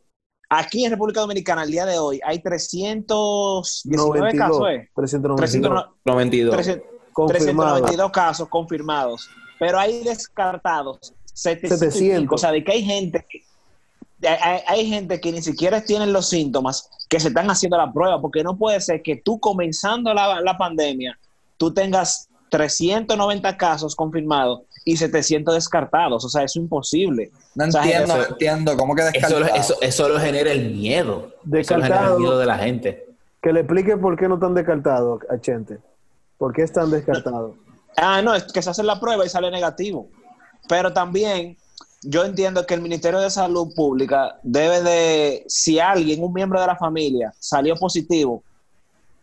aquí 0.50 0.84
en 0.84 0.90
República 0.90 1.20
Dominicana, 1.20 1.62
al 1.62 1.70
día 1.70 1.86
de 1.86 1.98
hoy, 1.98 2.20
hay 2.22 2.42
319 2.42 4.36
casos, 4.36 4.69
¿eh? 4.70 4.90
392. 4.94 5.86
92. 6.04 6.54
300 6.54 6.86
Confirmado. 7.14 7.76
392 7.76 8.12
casos 8.12 8.48
confirmados, 8.50 9.30
pero 9.58 9.78
hay 9.78 10.04
descartados 10.04 11.14
700. 11.32 11.78
700. 11.78 12.34
O 12.34 12.38
sea, 12.38 12.52
de 12.52 12.62
que 12.62 12.72
hay 12.72 12.84
gente 12.84 13.25
que, 13.26 13.48
hay, 14.67 14.87
gente 14.88 15.20
que 15.20 15.31
ni 15.32 15.43
siquiera 15.43 15.81
tienen 15.82 16.12
los 16.12 16.29
síntomas 16.29 16.88
que 17.09 17.20
se 17.20 17.29
están 17.29 17.50
haciendo 17.50 17.76
la 17.76 17.93
prueba, 17.93 18.20
porque 18.20 18.43
no 18.43 18.56
puede 18.56 18.81
ser 18.81 19.03
que 19.03 19.17
tú 19.17 19.38
comenzando 19.38 20.12
la, 20.15 20.41
la 20.41 20.56
pandemia, 20.59 21.19
tú 21.56 21.73
tengas 21.73 22.29
390 22.50 23.56
casos 23.56 23.94
confirmados 23.94 24.62
y 24.85 24.97
700 24.97 25.55
descartados. 25.55 26.25
O 26.25 26.29
sea, 26.29 26.43
eso 26.44 26.59
es 26.59 26.62
imposible. 26.65 27.31
No 27.55 27.67
O 27.67 27.70
sea, 27.70 27.82
entiendo, 27.82 28.17
no 28.17 28.23
eso- 28.23 28.31
entiendo. 28.32 28.76
¿Cómo 28.76 28.94
que 28.94 29.03
Eso, 29.03 29.11
descartado? 29.12 29.44
eso, 29.55 29.75
eso 29.82 30.09
lo 30.09 30.19
genera 30.19 30.50
el 30.50 30.71
miedo. 30.75 31.35
Eso 31.53 31.76
lo 31.76 31.82
genera 31.82 31.97
Descartado. 31.97 32.14
el 32.17 32.21
miedo 32.23 32.38
de 32.38 32.47
la 32.47 32.59
gente. 32.59 33.06
Que 33.43 33.53
le 33.53 33.61
explique 33.61 33.97
por 33.99 34.17
qué 34.19 34.26
no 34.29 34.35
están 34.37 34.55
descartados 34.55 35.21
a 35.31 35.38
Chente. 35.41 35.79
¿Por 36.38 36.52
qué 36.54 36.62
están 36.62 36.90
descartados? 36.90 37.52
Ah, 37.97 38.23
no, 38.23 38.35
es 38.35 38.45
que 38.45 38.62
se 38.62 38.71
hace 38.71 38.83
la 38.83 38.99
prueba 38.99 39.26
y 39.26 39.28
sale 39.28 39.50
negativo. 39.50 40.09
Pero 40.69 40.92
también 40.92 41.57
yo 42.02 42.25
entiendo 42.25 42.64
que 42.67 42.75
el 42.75 42.81
Ministerio 42.81 43.21
de 43.21 43.31
Salud 43.31 43.75
Pública 43.75 44.38
debe 44.43 44.83
de, 44.83 45.45
si 45.49 45.78
alguien, 45.78 46.23
un 46.23 46.33
miembro 46.33 46.61
de 46.61 46.67
la 46.67 46.76
familia, 46.76 47.33
salió 47.38 47.75
positivo 47.76 48.43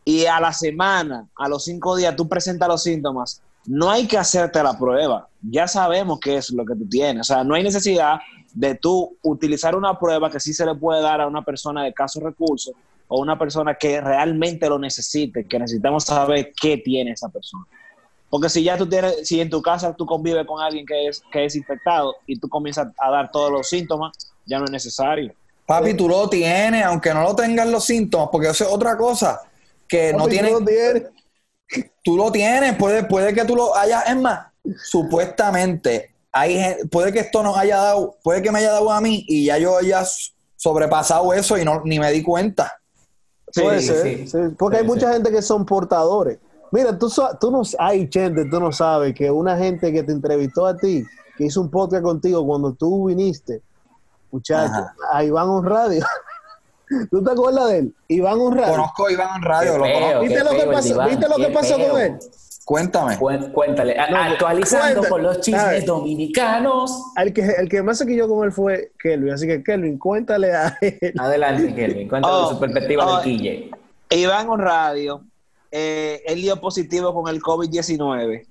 y 0.04 0.26
a 0.26 0.40
la 0.40 0.54
semana, 0.54 1.28
a 1.36 1.50
los 1.50 1.64
cinco 1.64 1.96
días, 1.96 2.16
tú 2.16 2.28
presentas 2.28 2.68
los 2.68 2.84
síntomas, 2.84 3.42
no 3.66 3.90
hay 3.90 4.08
que 4.08 4.18
hacerte 4.18 4.62
la 4.62 4.78
prueba. 4.78 5.28
Ya 5.42 5.68
sabemos 5.68 6.20
qué 6.20 6.38
es 6.38 6.52
lo 6.52 6.66
que 6.66 6.76
tú 6.76 6.88
tienes. 6.88 7.22
O 7.22 7.34
sea, 7.34 7.44
no 7.44 7.56
hay 7.56 7.64
necesidad 7.64 8.20
de 8.54 8.76
tú 8.76 9.18
utilizar 9.24 9.76
una 9.76 9.98
prueba 9.98 10.30
que 10.30 10.40
sí 10.40 10.54
se 10.54 10.66
le 10.66 10.76
puede 10.76 11.02
dar 11.02 11.22
a 11.22 11.28
una 11.28 11.44
persona 11.44 11.84
de 11.84 11.94
casos 11.94 12.22
recursos 12.22 12.74
o 13.08 13.20
una 13.20 13.38
persona 13.38 13.76
que 13.76 14.00
realmente 14.02 14.70
lo 14.70 14.78
necesite, 14.78 15.46
que 15.46 15.60
necesitamos 15.60 16.04
saber 16.04 16.54
qué 16.60 16.78
tiene 16.78 17.12
esa 17.12 17.30
persona. 17.30 17.66
Porque 18.30 18.50
si 18.50 18.64
ya 18.64 18.78
tú 18.78 18.88
tienes, 18.88 19.28
si 19.28 19.40
en 19.40 19.50
tu 19.50 19.62
casa 19.62 19.96
tú 19.96 20.06
convives 20.06 20.46
con 20.46 20.62
alguien 20.62 20.86
que 20.86 21.08
es, 21.08 21.22
que 21.32 21.46
es 21.46 21.56
infectado 21.56 22.16
y 22.26 22.40
tú 22.40 22.50
comienzas 22.50 22.88
a 22.98 23.12
dar 23.12 23.32
todos 23.32 23.52
los 23.52 23.70
síntomas, 23.70 24.14
ya 24.46 24.60
no 24.60 24.66
es 24.66 24.72
necesario. 24.72 25.34
Papi, 25.66 25.96
tú 25.96 26.08
lo 26.08 26.30
tienes, 26.30 26.84
aunque 26.86 27.14
no 27.14 27.24
lo 27.24 27.36
tengas 27.36 27.68
los 27.68 27.86
síntomas, 27.86 28.30
porque 28.32 28.50
eso 28.50 28.66
es 28.66 28.72
otra 28.72 28.98
cosa. 28.98 29.42
Que 29.88 30.14
no 30.14 30.28
tienes, 30.28 30.52
tú 30.52 30.60
lo 30.60 30.66
tienes. 30.66 31.04
tú 32.04 32.18
lo 32.18 32.32
tienes, 32.32 32.76
puede, 32.76 33.04
puede 33.04 33.34
que 33.34 33.46
tú 33.46 33.56
lo 33.56 33.76
hayas, 33.76 34.08
es 34.08 34.16
más, 34.16 34.48
supuestamente, 34.84 36.14
hay, 36.32 36.76
puede 36.92 37.14
que 37.14 37.20
esto 37.20 37.42
nos 37.42 37.58
haya 37.58 37.78
dado, 37.78 38.18
puede 38.24 38.42
que 38.42 38.52
me 38.52 38.60
haya 38.60 38.72
dado 38.72 38.92
a 38.92 39.00
mí 39.02 39.24
y 39.28 39.46
ya 39.46 39.58
yo 39.58 39.78
haya 39.78 40.04
sobrepasado 40.56 41.34
eso 41.34 41.58
y 41.58 41.64
no, 41.66 41.82
ni 41.86 42.00
me 42.00 42.12
di 42.12 42.22
cuenta. 42.22 42.80
Sí, 43.52 43.62
Puede 43.62 43.82
sí, 43.82 43.88
ser, 43.88 44.04
sí. 44.04 44.28
sí, 44.28 44.38
porque 44.58 44.78
Sí, 44.78 44.82
hay 44.82 44.88
mucha 44.88 45.08
sí. 45.08 45.14
gente 45.14 45.32
que 45.32 45.42
son 45.42 45.66
portadores. 45.66 46.40
Mira, 46.76 46.98
tú, 47.00 47.10
tú 47.40 47.52
no, 47.52 47.62
ay, 47.80 48.10
Chente, 48.10 48.46
tú 48.46 48.60
no 48.60 48.72
sabes 48.72 49.14
que 49.16 49.32
una 49.32 49.56
gente 49.58 49.94
que 49.94 50.04
te 50.04 50.12
entrevistó 50.12 50.66
a 50.66 50.76
ti, 50.76 51.04
que 51.38 51.46
hizo 51.46 51.62
un 51.62 51.70
podcast 51.72 52.04
contigo 52.04 52.46
cuando 52.46 52.74
tú 52.74 53.06
viniste, 53.08 53.62
muchacho, 54.32 54.74
Ajá. 54.74 54.96
a 55.14 55.24
Iván 55.24 55.48
On 55.50 55.66
Radio. 55.66 56.04
¿Tú 57.10 57.24
te 57.24 57.32
acuerdas 57.32 57.70
de 57.70 57.78
él? 57.80 57.96
Iván 58.10 58.40
On 58.40 58.54
Radio. 58.56 58.74
Conozco 58.74 59.08
a 59.08 59.12
Iván 59.12 59.42
Radio, 59.42 59.72
Qué 59.72 59.78
lo 59.78 59.84
conozco. 59.94 60.20
¿Viste 60.22 60.44
lo 60.44 60.50
que 60.52 60.66
pasó, 60.72 60.88
diván, 60.90 61.10
¿viste 61.10 61.30
lo 61.30 61.36
que 61.38 61.48
qué 61.48 61.54
pasó 61.54 61.76
feo. 61.78 61.92
con 61.92 62.02
él? 62.02 62.20
Cuéntame. 62.66 63.18
Cuéntale, 63.54 64.00
A- 64.00 64.10
No, 64.10 64.18
actualizando 64.18 64.94
cuenta. 65.00 65.10
con 65.10 65.24
los 65.24 65.40
chismes 65.40 65.66
ver. 65.70 65.86
dominicanos. 65.86 67.04
El 67.16 67.32
que, 67.32 67.42
el 67.42 67.70
que 67.70 67.82
más 67.84 67.98
se 68.00 68.06
quilló 68.08 68.28
con 68.28 68.44
él 68.44 68.52
fue 68.52 68.92
Kelvin, 69.00 69.34
así 69.34 69.48
que 69.48 69.64
Kelvin, 69.64 69.98
cuéntale 69.98 70.54
a 70.54 70.78
él. 70.82 71.14
Adelante, 71.20 71.74
Kelvin, 71.74 72.10
cuéntale 72.10 72.34
Oh, 72.36 72.50
su 72.50 72.60
perspectiva 72.60 73.06
oh. 73.06 73.16
del 73.18 73.24
Quille. 73.24 73.72
Iván 74.10 74.50
on 74.50 74.60
Radio 74.60 75.22
eh, 75.72 76.22
él 76.28 76.42
dio 76.42 76.60
positivo 76.60 77.14
con 77.14 77.34
el 77.34 77.42
COVID-19 77.42 78.46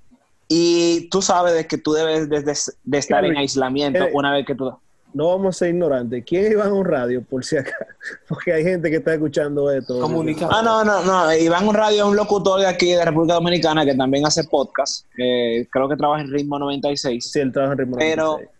y 0.48 1.08
tú 1.10 1.22
sabes 1.22 1.54
de 1.54 1.66
que 1.66 1.78
tú 1.78 1.92
debes 1.92 2.28
de, 2.28 2.42
de- 2.42 2.58
de 2.84 2.98
estar 2.98 3.24
en 3.24 3.36
aislamiento 3.36 4.04
eh, 4.04 4.10
una 4.12 4.32
vez 4.32 4.44
que 4.46 4.54
tú... 4.54 4.72
No 5.14 5.28
vamos 5.28 5.54
a 5.54 5.58
ser 5.60 5.68
ignorantes. 5.68 6.24
¿Quién 6.26 6.50
iba 6.50 6.64
a 6.64 6.72
un 6.72 6.84
radio, 6.84 7.22
por 7.22 7.44
si 7.44 7.56
acá? 7.56 7.70
Porque 8.28 8.52
hay 8.52 8.64
gente 8.64 8.90
que 8.90 8.96
está 8.96 9.14
escuchando 9.14 9.70
esto. 9.70 10.00
Comunica- 10.00 10.48
Ah, 10.50 10.60
no, 10.60 10.84
no, 10.84 11.04
no. 11.04 11.32
Iván 11.36 11.72
Radio 11.72 12.02
es 12.02 12.10
un 12.10 12.16
locutor 12.16 12.58
de 12.60 12.66
aquí 12.66 12.90
de 12.92 13.04
República 13.04 13.34
Dominicana 13.34 13.84
que 13.84 13.94
también 13.94 14.26
hace 14.26 14.42
podcast. 14.42 15.06
Eh, 15.16 15.68
creo 15.70 15.88
que 15.88 15.94
trabaja 15.96 16.22
en 16.22 16.32
Ritmo 16.32 16.58
96. 16.58 17.30
Sí, 17.30 17.38
él 17.38 17.52
trabaja 17.52 17.74
en 17.74 17.78
Ritmo 17.78 17.96
Pero- 17.96 18.24
96. 18.32 18.50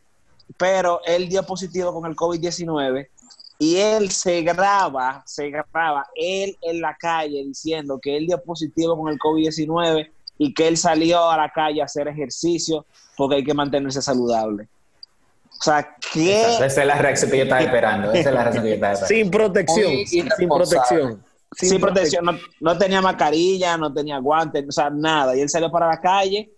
Pero 0.56 1.00
él 1.06 1.28
dio 1.28 1.42
positivo 1.42 1.92
con 1.92 2.08
el 2.08 2.14
COVID-19 2.16 3.08
y 3.58 3.76
él 3.76 4.10
se 4.10 4.42
graba, 4.42 5.22
se 5.26 5.50
graba 5.50 6.06
él 6.16 6.56
en 6.60 6.80
la 6.80 6.96
calle 6.96 7.44
diciendo 7.44 7.98
que 8.00 8.16
él 8.16 8.26
dio 8.26 8.42
positivo 8.42 8.96
con 8.96 9.12
el 9.12 9.18
COVID-19 9.18 10.10
y 10.38 10.52
que 10.52 10.68
él 10.68 10.76
salió 10.76 11.30
a 11.30 11.36
la 11.36 11.50
calle 11.50 11.80
a 11.80 11.84
hacer 11.84 12.08
ejercicio 12.08 12.84
porque 13.16 13.36
hay 13.36 13.44
que 13.44 13.54
mantenerse 13.54 14.02
saludable. 14.02 14.68
O 15.50 15.62
sea, 15.62 15.96
¿qué? 16.12 16.42
Esa 16.42 16.66
esa 16.66 16.80
es 16.82 16.86
la 16.86 16.98
reacción 16.98 17.30
que 17.30 17.36
yo 17.38 17.42
estaba 17.44 17.62
esperando. 17.62 18.12
Esa 18.12 18.28
es 18.28 18.34
la 18.34 18.42
reacción 18.42 18.64
que 18.64 18.70
yo 18.70 18.74
estaba 18.74 18.92
esperando. 18.94 19.14
Sin 19.22 19.30
protección. 19.30 20.06
Sin 20.06 20.48
protección. 20.48 21.24
sin 21.52 21.80
protección, 21.80 22.24
no, 22.24 22.38
no 22.60 22.76
tenía 22.76 23.00
mascarilla, 23.00 23.76
no 23.76 23.92
tenía 23.92 24.18
guantes, 24.18 24.64
o 24.68 24.72
sea, 24.72 24.90
nada. 24.90 25.36
Y 25.36 25.40
él 25.40 25.48
salió 25.48 25.70
para 25.70 25.86
la 25.86 26.00
calle 26.00 26.50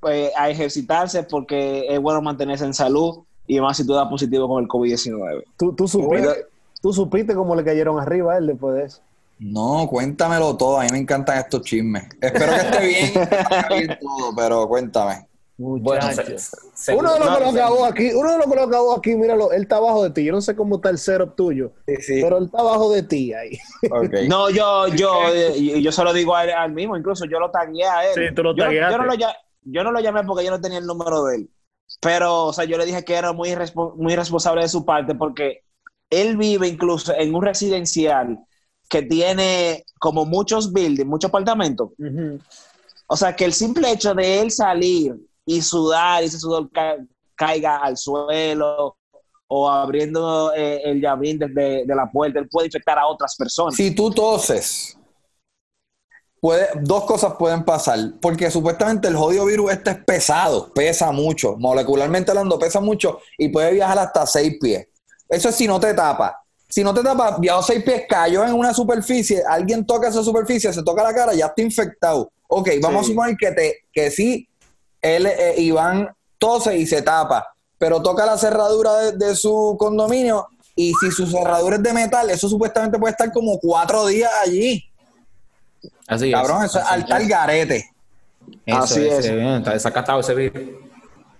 pues, 0.00 0.32
a 0.34 0.48
ejercitarse 0.48 1.22
porque 1.24 1.84
es 1.86 2.00
bueno 2.00 2.22
mantenerse 2.22 2.64
en 2.64 2.72
salud 2.72 3.24
y 3.50 3.60
más 3.60 3.76
si 3.76 3.84
tú 3.84 3.94
das 3.94 4.06
positivo 4.08 4.46
con 4.48 4.62
el 4.62 4.68
COVID-19. 4.68 5.44
¿Tú, 5.56 5.74
tú, 5.74 5.88
supiste, 5.88 6.46
tú 6.80 6.92
supiste 6.92 7.34
cómo 7.34 7.56
le 7.56 7.64
cayeron 7.64 7.98
arriba 7.98 8.34
a 8.34 8.38
él 8.38 8.46
después 8.46 8.76
de 8.76 8.84
eso. 8.84 9.00
No, 9.40 9.88
cuéntamelo 9.88 10.56
todo. 10.56 10.78
A 10.78 10.84
mí 10.84 10.88
me 10.92 10.98
encantan 10.98 11.38
estos 11.38 11.62
chismes. 11.62 12.04
Espero 12.20 12.52
que 12.52 12.58
esté 12.60 12.86
bien, 12.86 13.12
bien 13.70 13.98
todo, 14.00 14.34
pero 14.36 14.68
cuéntame. 14.68 15.26
Bueno, 15.56 16.06
Muchacho. 16.06 16.38
se- 16.38 16.56
se- 16.74 16.94
uno 16.94 17.12
de 17.12 17.18
los 17.18 17.28
no, 17.28 17.34
que 17.38 17.42
lo 17.44 17.50
acabó 17.50 17.84
aquí, 17.84 18.12
uno 18.14 18.32
de 18.32 18.38
los 18.38 18.46
que 18.46 18.54
lo 18.54 18.62
acabó 18.62 18.94
aquí, 18.94 19.14
míralo, 19.16 19.50
él 19.52 19.62
está 19.62 19.76
abajo 19.76 20.04
de 20.04 20.10
ti. 20.10 20.24
Yo 20.24 20.32
no 20.32 20.40
sé 20.40 20.54
cómo 20.54 20.76
está 20.76 20.88
el 20.90 20.98
setup 20.98 21.34
tuyo, 21.34 21.72
pero 22.06 22.38
él 22.38 22.44
está 22.44 22.60
abajo 22.60 22.92
de 22.92 23.02
ti 23.02 23.34
ahí. 23.34 23.58
No, 24.28 24.48
yo, 24.48 24.86
yo, 24.88 25.10
yo 25.56 25.92
se 25.92 26.04
lo 26.04 26.12
digo 26.12 26.36
a 26.36 26.44
él, 26.44 26.50
al 26.50 26.72
mismo, 26.72 26.96
incluso 26.96 27.24
yo 27.26 27.40
lo 27.40 27.50
tagué 27.50 27.84
a 27.84 28.06
él. 28.06 28.14
Sí, 28.14 28.34
tú 28.34 28.42
lo 28.44 28.54
yo, 28.54 28.70
yo 28.70 28.96
no 28.96 29.04
lo, 29.04 29.14
yo 29.64 29.84
no 29.84 29.90
lo 29.92 30.00
llamé 30.00 30.22
porque 30.22 30.44
yo 30.44 30.50
no 30.50 30.60
tenía 30.60 30.78
el 30.78 30.86
número 30.86 31.24
de 31.24 31.36
él. 31.36 31.50
Pero, 32.00 32.46
o 32.46 32.52
sea, 32.52 32.64
yo 32.64 32.78
le 32.78 32.86
dije 32.86 33.04
que 33.04 33.14
era 33.14 33.32
muy, 33.32 33.54
muy 33.96 34.12
irresponsable 34.12 34.62
de 34.62 34.68
su 34.68 34.84
parte 34.84 35.14
porque 35.14 35.62
él 36.08 36.36
vive 36.36 36.68
incluso 36.68 37.14
en 37.14 37.34
un 37.34 37.42
residencial 37.42 38.38
que 38.88 39.02
tiene 39.02 39.84
como 39.98 40.24
muchos 40.24 40.72
buildings, 40.72 41.06
muchos 41.08 41.28
apartamentos. 41.28 41.90
O 43.06 43.16
sea, 43.16 43.34
que 43.34 43.44
el 43.44 43.52
simple 43.52 43.90
hecho 43.92 44.14
de 44.14 44.40
él 44.40 44.50
salir 44.50 45.14
y 45.44 45.62
sudar 45.62 46.22
y 46.22 46.26
ese 46.26 46.38
sudor 46.38 46.70
ca- 46.70 46.96
caiga 47.34 47.76
al 47.78 47.96
suelo 47.96 48.96
o 49.48 49.68
abriendo 49.68 50.52
eh, 50.54 50.80
el 50.84 51.00
llavín 51.00 51.38
desde 51.38 51.84
de 51.84 51.94
la 51.94 52.08
puerta, 52.10 52.38
él 52.38 52.48
puede 52.48 52.66
infectar 52.68 52.98
a 52.98 53.06
otras 53.08 53.34
personas. 53.36 53.74
Si 53.74 53.92
tú 53.94 54.10
toses, 54.12 54.96
puede, 56.40 56.68
dos 56.82 57.04
cosas 57.04 57.34
pueden 57.38 57.64
pasar. 57.64 57.98
Porque 58.20 58.50
supuestamente 58.50 59.08
el 59.08 59.16
jodido 59.16 59.44
virus 59.46 59.72
este 59.72 59.90
es 59.90 60.04
pesado, 60.04 60.72
pesa 60.72 61.12
mucho. 61.12 61.56
Molecularmente 61.58 62.30
hablando, 62.30 62.58
pesa 62.58 62.80
mucho 62.80 63.20
y 63.38 63.48
puede 63.48 63.72
viajar 63.72 63.98
hasta 63.98 64.26
seis 64.26 64.56
pies. 64.60 64.86
Eso 65.28 65.48
es 65.48 65.54
si 65.54 65.66
no 65.66 65.78
te 65.78 65.94
tapa. 65.94 66.42
Si 66.68 66.84
no 66.84 66.94
te 66.94 67.02
tapa, 67.02 67.36
viajó 67.38 67.62
seis 67.62 67.82
pies, 67.82 68.04
cayó 68.08 68.44
en 68.44 68.54
una 68.54 68.72
superficie, 68.72 69.42
alguien 69.48 69.84
toca 69.84 70.08
esa 70.08 70.22
superficie, 70.22 70.72
se 70.72 70.84
toca 70.84 71.02
la 71.02 71.12
cara, 71.12 71.34
ya 71.34 71.46
está 71.46 71.62
infectado. 71.62 72.30
Ok, 72.48 72.68
vamos 72.80 73.06
Sí. 73.06 73.10
a 73.10 73.14
suponer 73.14 73.36
que, 73.36 73.50
te, 73.52 73.74
que 73.92 74.10
sí, 74.10 74.48
él, 75.02 75.26
eh, 75.26 75.54
Iván 75.58 76.08
tose 76.38 76.76
y 76.76 76.86
se 76.86 77.02
tapa, 77.02 77.54
pero 77.76 78.00
toca 78.02 78.24
la 78.24 78.38
cerradura 78.38 78.96
de, 78.98 79.12
de 79.12 79.34
su 79.36 79.76
condominio 79.78 80.46
y 80.76 80.94
si 80.94 81.10
su 81.10 81.26
cerradura 81.26 81.76
es 81.76 81.82
de 81.82 81.92
metal, 81.92 82.30
eso 82.30 82.48
supuestamente 82.48 82.98
puede 82.98 83.10
estar 83.12 83.32
como 83.32 83.58
cuatro 83.58 84.06
días 84.06 84.30
allí. 84.44 84.84
Así 86.06 86.28
es. 86.28 86.34
Cabrón, 86.34 86.64
eso 86.64 86.78
es 86.78 86.84
Así 86.84 86.94
altar 87.02 87.26
garete. 87.26 87.90
Eso 88.66 88.78
Así 88.78 89.06
es. 89.06 89.24
es. 89.26 89.34
bien, 89.34 89.46
Está 89.48 89.72
desacatado 89.72 90.20
ese 90.20 90.34
virus. 90.34 90.62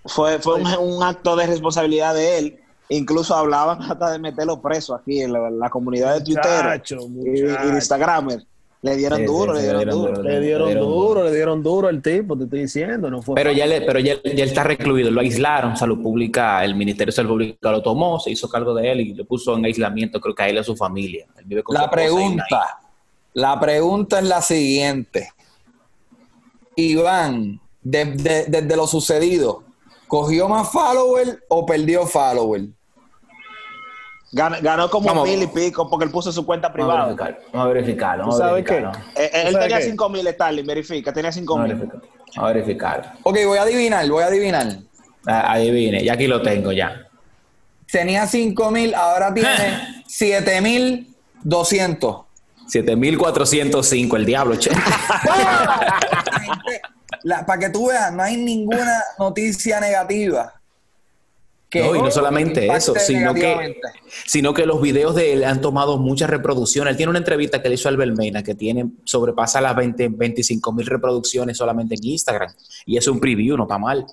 Fue, 0.05 0.39
fue 0.39 0.55
un, 0.55 0.67
un 0.95 1.03
acto 1.03 1.35
de 1.35 1.47
responsabilidad 1.47 2.13
de 2.15 2.37
él. 2.37 2.59
Incluso 2.89 3.35
hablaban 3.35 3.81
hasta 3.81 4.11
de 4.11 4.19
meterlo 4.19 4.61
preso 4.61 4.93
aquí 4.95 5.21
en 5.21 5.31
la, 5.33 5.49
la 5.49 5.69
comunidad 5.69 6.15
de 6.15 6.21
Twitter 6.25 6.63
Muchacho, 6.63 6.97
y, 7.23 7.29
y 7.39 7.41
de. 7.41 7.67
Instagramer. 7.69 8.43
Le 8.83 8.95
dieron 8.97 9.19
Sí, 9.19 9.25
duro, 9.25 9.55
sí, 9.55 9.61
le 9.61 9.67
dieron 9.67 9.85
le 9.85 9.85
dieron 9.85 9.99
duro. 10.15 10.23
Le 10.23 10.39
dieron 10.39 10.65
Le 10.67 10.71
dieron 10.73 10.89
duro, 10.89 11.23
le 11.23 11.35
dieron 11.35 11.63
duro 11.63 11.87
al 11.87 12.01
tipo, 12.01 12.35
te 12.35 12.45
estoy 12.45 12.61
diciendo, 12.61 13.11
no 13.11 13.21
fue 13.21 13.35
Pero 13.35 13.51
ya, 13.51 13.67
le, 13.67 13.81
pero 13.81 13.99
ya, 13.99 14.15
ya 14.15 14.21
él 14.23 14.39
está 14.39 14.63
recluido, 14.63 15.11
lo 15.11 15.21
aislaron, 15.21 15.77
Salud 15.77 16.01
Pública, 16.01 16.63
el 16.65 16.73
Ministerio 16.73 17.11
de 17.11 17.15
Salud 17.15 17.29
Pública 17.29 17.71
lo 17.71 17.83
tomó, 17.83 18.19
se 18.19 18.31
hizo 18.31 18.49
cargo 18.49 18.73
de 18.73 18.91
él 18.91 19.01
y 19.01 19.13
lo 19.13 19.23
puso 19.25 19.55
en 19.55 19.65
aislamiento, 19.65 20.19
creo 20.19 20.33
que 20.33 20.41
a 20.41 20.49
él 20.49 20.55
y 20.55 20.57
a 20.57 20.63
su 20.63 20.75
familia. 20.75 21.27
Él 21.37 21.45
vive 21.45 21.61
con 21.61 21.75
su 21.75 21.81
La 21.81 21.91
pregunta, 21.91 22.79
la 23.33 23.59
pregunta 23.59 24.19
es 24.19 24.25
la 24.25 24.41
siguiente. 24.41 25.31
Iván, 26.75 27.59
de- 27.81 28.05
de- 28.05 28.45
desde 28.45 28.75
lo 28.75 28.87
sucedido, 28.87 29.63
¿cogió 30.07 30.47
más 30.47 30.69
follower 30.71 31.43
o 31.49 31.65
perdió 31.65 32.05
follower? 32.05 32.67
Ganó, 34.33 34.55
ganó 34.61 34.89
como 34.89 35.07
Vamos. 35.07 35.27
mil 35.27 35.43
y 35.43 35.47
pico 35.47 35.89
porque 35.89 36.05
él 36.05 36.11
puso 36.11 36.31
su 36.31 36.45
cuenta 36.45 36.69
Vamos 36.69 36.73
a 36.73 36.75
privada. 36.87 37.05
verificar, 37.05 37.41
vamos 37.51 37.65
a 37.65 37.67
verificarlo. 37.73 38.23
¿Tú 38.23 38.29
Vamos 38.29 38.41
a 38.41 38.47
sabes 38.47 38.65
qué? 38.65 38.73
verificarlo. 38.75 39.05
Eh, 39.15 39.25
eh, 39.25 39.29
él 39.33 39.51
¿Sabes 39.53 39.59
tenía 39.67 39.77
qué? 39.79 39.83
5 39.83 40.09
mil, 40.09 40.27
Starling, 40.29 40.65
verifica, 40.65 41.11
tenía 41.13 41.31
5 41.33 41.55
Vamos 41.55 41.71
a 41.71 41.75
mil. 41.75 41.85
Vamos 41.87 42.03
a 42.37 42.47
verificarlo. 42.53 43.05
Ok, 43.23 43.37
voy 43.45 43.57
a 43.57 43.63
adivinar, 43.63 44.07
voy 44.09 44.23
a 44.23 44.27
adivinar. 44.27 44.67
Ah, 45.27 45.51
Adivine, 45.53 46.01
ya 46.03 46.13
aquí 46.13 46.27
lo 46.27 46.41
tengo 46.41 46.71
ya. 46.71 47.07
Tenía 47.91 48.25
5000, 48.25 48.95
ahora 48.95 49.33
tiene 49.33 50.03
7200. 50.07 52.25
7405, 52.71 54.15
el 54.15 54.25
diablo, 54.25 54.55
che. 54.55 54.71
Para 57.45 57.59
que 57.59 57.69
tú 57.69 57.87
veas, 57.89 58.13
no 58.13 58.23
hay 58.23 58.37
ninguna 58.37 59.03
noticia 59.19 59.79
negativa. 59.81 60.53
No, 61.73 61.95
y 61.95 62.01
no 62.01 62.11
solamente 62.11 62.67
eso, 62.67 62.93
sino 62.95 63.33
que, 63.33 63.77
sino 64.25 64.53
que 64.53 64.65
los 64.65 64.81
videos 64.81 65.15
de 65.15 65.33
él 65.33 65.43
han 65.45 65.61
tomado 65.61 65.97
muchas 65.97 66.29
reproducciones. 66.29 66.91
Él 66.91 66.97
tiene 66.97 67.09
una 67.11 67.19
entrevista 67.19 67.61
que 67.61 67.69
le 67.69 67.75
hizo 67.75 67.87
a 67.87 67.91
Albert 67.91 68.17
Mena 68.17 68.43
que 68.43 68.55
tiene, 68.55 68.89
sobrepasa 69.05 69.61
las 69.61 69.75
20, 69.75 70.09
25 70.09 70.73
mil 70.73 70.85
reproducciones 70.85 71.57
solamente 71.57 71.95
en 71.95 72.05
Instagram. 72.05 72.51
Y 72.85 72.97
es 72.97 73.07
un 73.07 73.21
preview, 73.21 73.55
no 73.55 73.63
está 73.63 73.77
mal. 73.77 74.05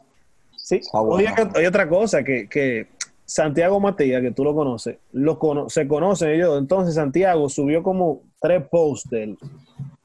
Sí. 0.57 0.81
Bueno. 0.93 1.15
Oye, 1.15 1.35
hay 1.55 1.67
otra 1.67 1.89
cosa 1.89 2.23
que, 2.23 2.49
que 2.49 2.89
Santiago 3.31 3.79
Matías, 3.79 4.23
que 4.23 4.31
tú 4.31 4.43
lo 4.43 4.55
conoces, 4.55 4.97
lo 5.13 5.39
cono- 5.39 5.69
se 5.69 5.87
conocen 5.87 6.31
ellos. 6.31 6.57
Entonces 6.59 6.95
Santiago 6.95 7.51
subió 7.51 7.83
como 7.83 8.23
tres 8.41 8.63
posts 8.71 9.11
de 9.11 9.23
él. 9.25 9.39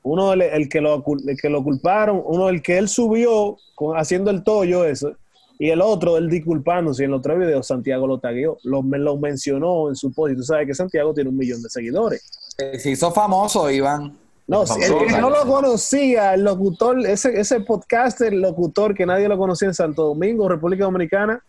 Uno 0.03 0.33
el, 0.33 0.41
el 0.41 0.67
que 0.67 0.81
lo 0.81 1.01
el 1.25 1.37
que 1.41 1.49
lo 1.49 1.63
culparon, 1.63 2.21
uno 2.25 2.49
el 2.49 2.61
que 2.61 2.77
él 2.77 2.89
subió 2.89 3.55
con, 3.75 3.95
haciendo 3.97 4.29
el 4.29 4.43
tollo 4.43 4.83
eso, 4.83 5.13
y 5.57 5.69
el 5.69 5.79
otro 5.79 6.17
él 6.17 6.29
disculpándose. 6.29 7.03
Y 7.03 7.05
en 7.05 7.11
los 7.11 7.21
tres 7.21 7.39
videos 7.39 7.65
Santiago 7.65 8.05
lo 8.07 8.17
tagueó, 8.19 8.57
lo, 8.63 8.83
me- 8.83 8.99
lo 8.99 9.15
mencionó 9.15 9.87
en 9.87 9.95
su 9.95 10.11
post. 10.13 10.33
Y 10.33 10.35
tú 10.35 10.43
sabes 10.43 10.67
que 10.67 10.73
Santiago 10.75 11.13
tiene 11.13 11.29
un 11.29 11.37
millón 11.37 11.61
de 11.61 11.69
seguidores. 11.69 12.29
Eh, 12.57 12.77
Se 12.77 12.91
hizo 12.91 13.09
famoso, 13.13 13.71
Iván. 13.71 14.17
No, 14.47 14.67
si 14.67 14.81
el 14.81 14.97
que 15.07 15.21
no 15.21 15.29
lo 15.29 15.45
conocía, 15.45 16.33
el 16.33 16.43
locutor, 16.43 16.99
ese, 17.07 17.39
ese 17.39 17.61
podcaster, 17.61 18.33
locutor 18.33 18.93
que 18.93 19.05
nadie 19.05 19.29
lo 19.29 19.37
conocía 19.37 19.69
en 19.69 19.73
Santo 19.73 20.03
Domingo, 20.07 20.49
República 20.49 20.83
Dominicana, 20.83 21.41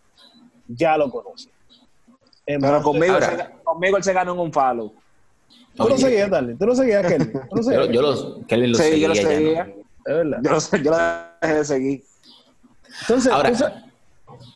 ya 0.68 0.96
lo 0.96 1.10
conoce. 1.10 1.48
Pero 2.46 2.82
conmigo, 2.82 3.14
Ahora- 3.14 3.36
se, 3.36 3.64
conmigo 3.64 3.96
él 3.96 4.02
se 4.04 4.12
ganó 4.12 4.32
en 4.34 4.38
un 4.40 4.52
follow. 4.52 4.92
Tú 5.76 5.88
lo 5.88 5.98
seguías, 5.98 6.30
dale. 6.30 6.54
Tú 6.54 6.66
lo 6.66 6.74
seguías, 6.74 7.04
Kelly. 7.06 7.24
Tú 7.26 7.38
lo 7.56 7.56
Yo, 7.56 7.62
seguías. 7.62 7.88
yo 7.90 8.02
lo, 8.02 8.16
Sí, 8.16 8.82
seguía, 8.82 8.96
yo 8.98 9.08
lo 9.08 9.14
ya 9.14 9.22
no. 9.22 9.28
seguía. 9.28 9.62
Es 10.06 10.14
verdad. 10.14 10.38
Yo 10.42 10.50
lo, 10.50 10.82
yo 10.84 10.90
lo 10.90 10.98
dejé 11.42 11.54
de 11.54 11.64
seguir. 11.64 12.04
Entonces, 13.00 13.32
Ahora, 13.32 13.50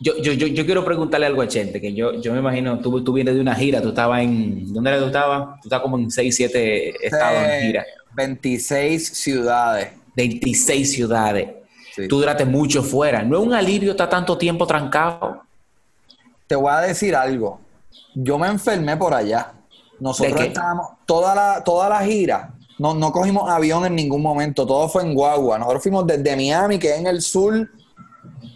yo, 0.00 0.12
yo, 0.22 0.32
yo, 0.32 0.46
yo 0.46 0.64
quiero 0.64 0.84
preguntarle 0.84 1.26
algo 1.26 1.42
a 1.42 1.48
Chente, 1.48 1.80
que 1.80 1.92
yo, 1.92 2.12
yo 2.20 2.32
me 2.32 2.38
imagino, 2.38 2.78
tú, 2.78 3.02
tú 3.02 3.12
vienes 3.12 3.34
de 3.34 3.40
una 3.40 3.54
gira, 3.54 3.80
tú 3.82 3.88
estabas 3.88 4.22
en, 4.22 4.72
¿dónde 4.72 4.90
era 4.90 4.98
que 4.98 5.02
tú 5.02 5.06
estabas? 5.08 5.60
Tú 5.60 5.68
estabas 5.68 5.82
como 5.82 5.98
en 5.98 6.10
6, 6.10 6.36
7 6.36 6.94
estados 7.06 7.42
en 7.42 7.66
gira, 7.66 7.84
26 8.14 9.08
ciudades. 9.08 9.88
26 10.14 10.92
ciudades. 10.92 11.48
Sí. 11.96 12.06
Tú 12.06 12.18
duraste 12.20 12.44
mucho 12.44 12.82
fuera. 12.82 13.22
¿No 13.22 13.38
es 13.40 13.46
un 13.46 13.54
alivio 13.54 13.92
estar 13.92 14.08
tanto 14.08 14.36
tiempo 14.38 14.66
trancado? 14.66 15.42
Te 16.46 16.54
voy 16.54 16.70
a 16.72 16.80
decir 16.80 17.14
algo. 17.16 17.60
Yo 18.14 18.38
me 18.38 18.48
enfermé 18.48 18.96
por 18.96 19.14
allá. 19.14 19.52
Nosotros 20.00 20.40
estábamos, 20.40 20.86
toda 21.06 21.34
la, 21.34 21.64
toda 21.64 21.88
la 21.88 22.04
gira, 22.04 22.54
no, 22.78 22.94
no 22.94 23.10
cogimos 23.10 23.50
avión 23.50 23.84
en 23.84 23.96
ningún 23.96 24.22
momento, 24.22 24.64
todo 24.64 24.88
fue 24.88 25.02
en 25.02 25.14
guagua. 25.14 25.58
Nosotros 25.58 25.82
fuimos 25.82 26.06
desde 26.06 26.36
Miami, 26.36 26.78
que 26.78 26.92
es 26.92 26.98
en 26.98 27.08
el 27.08 27.20
sur 27.20 27.68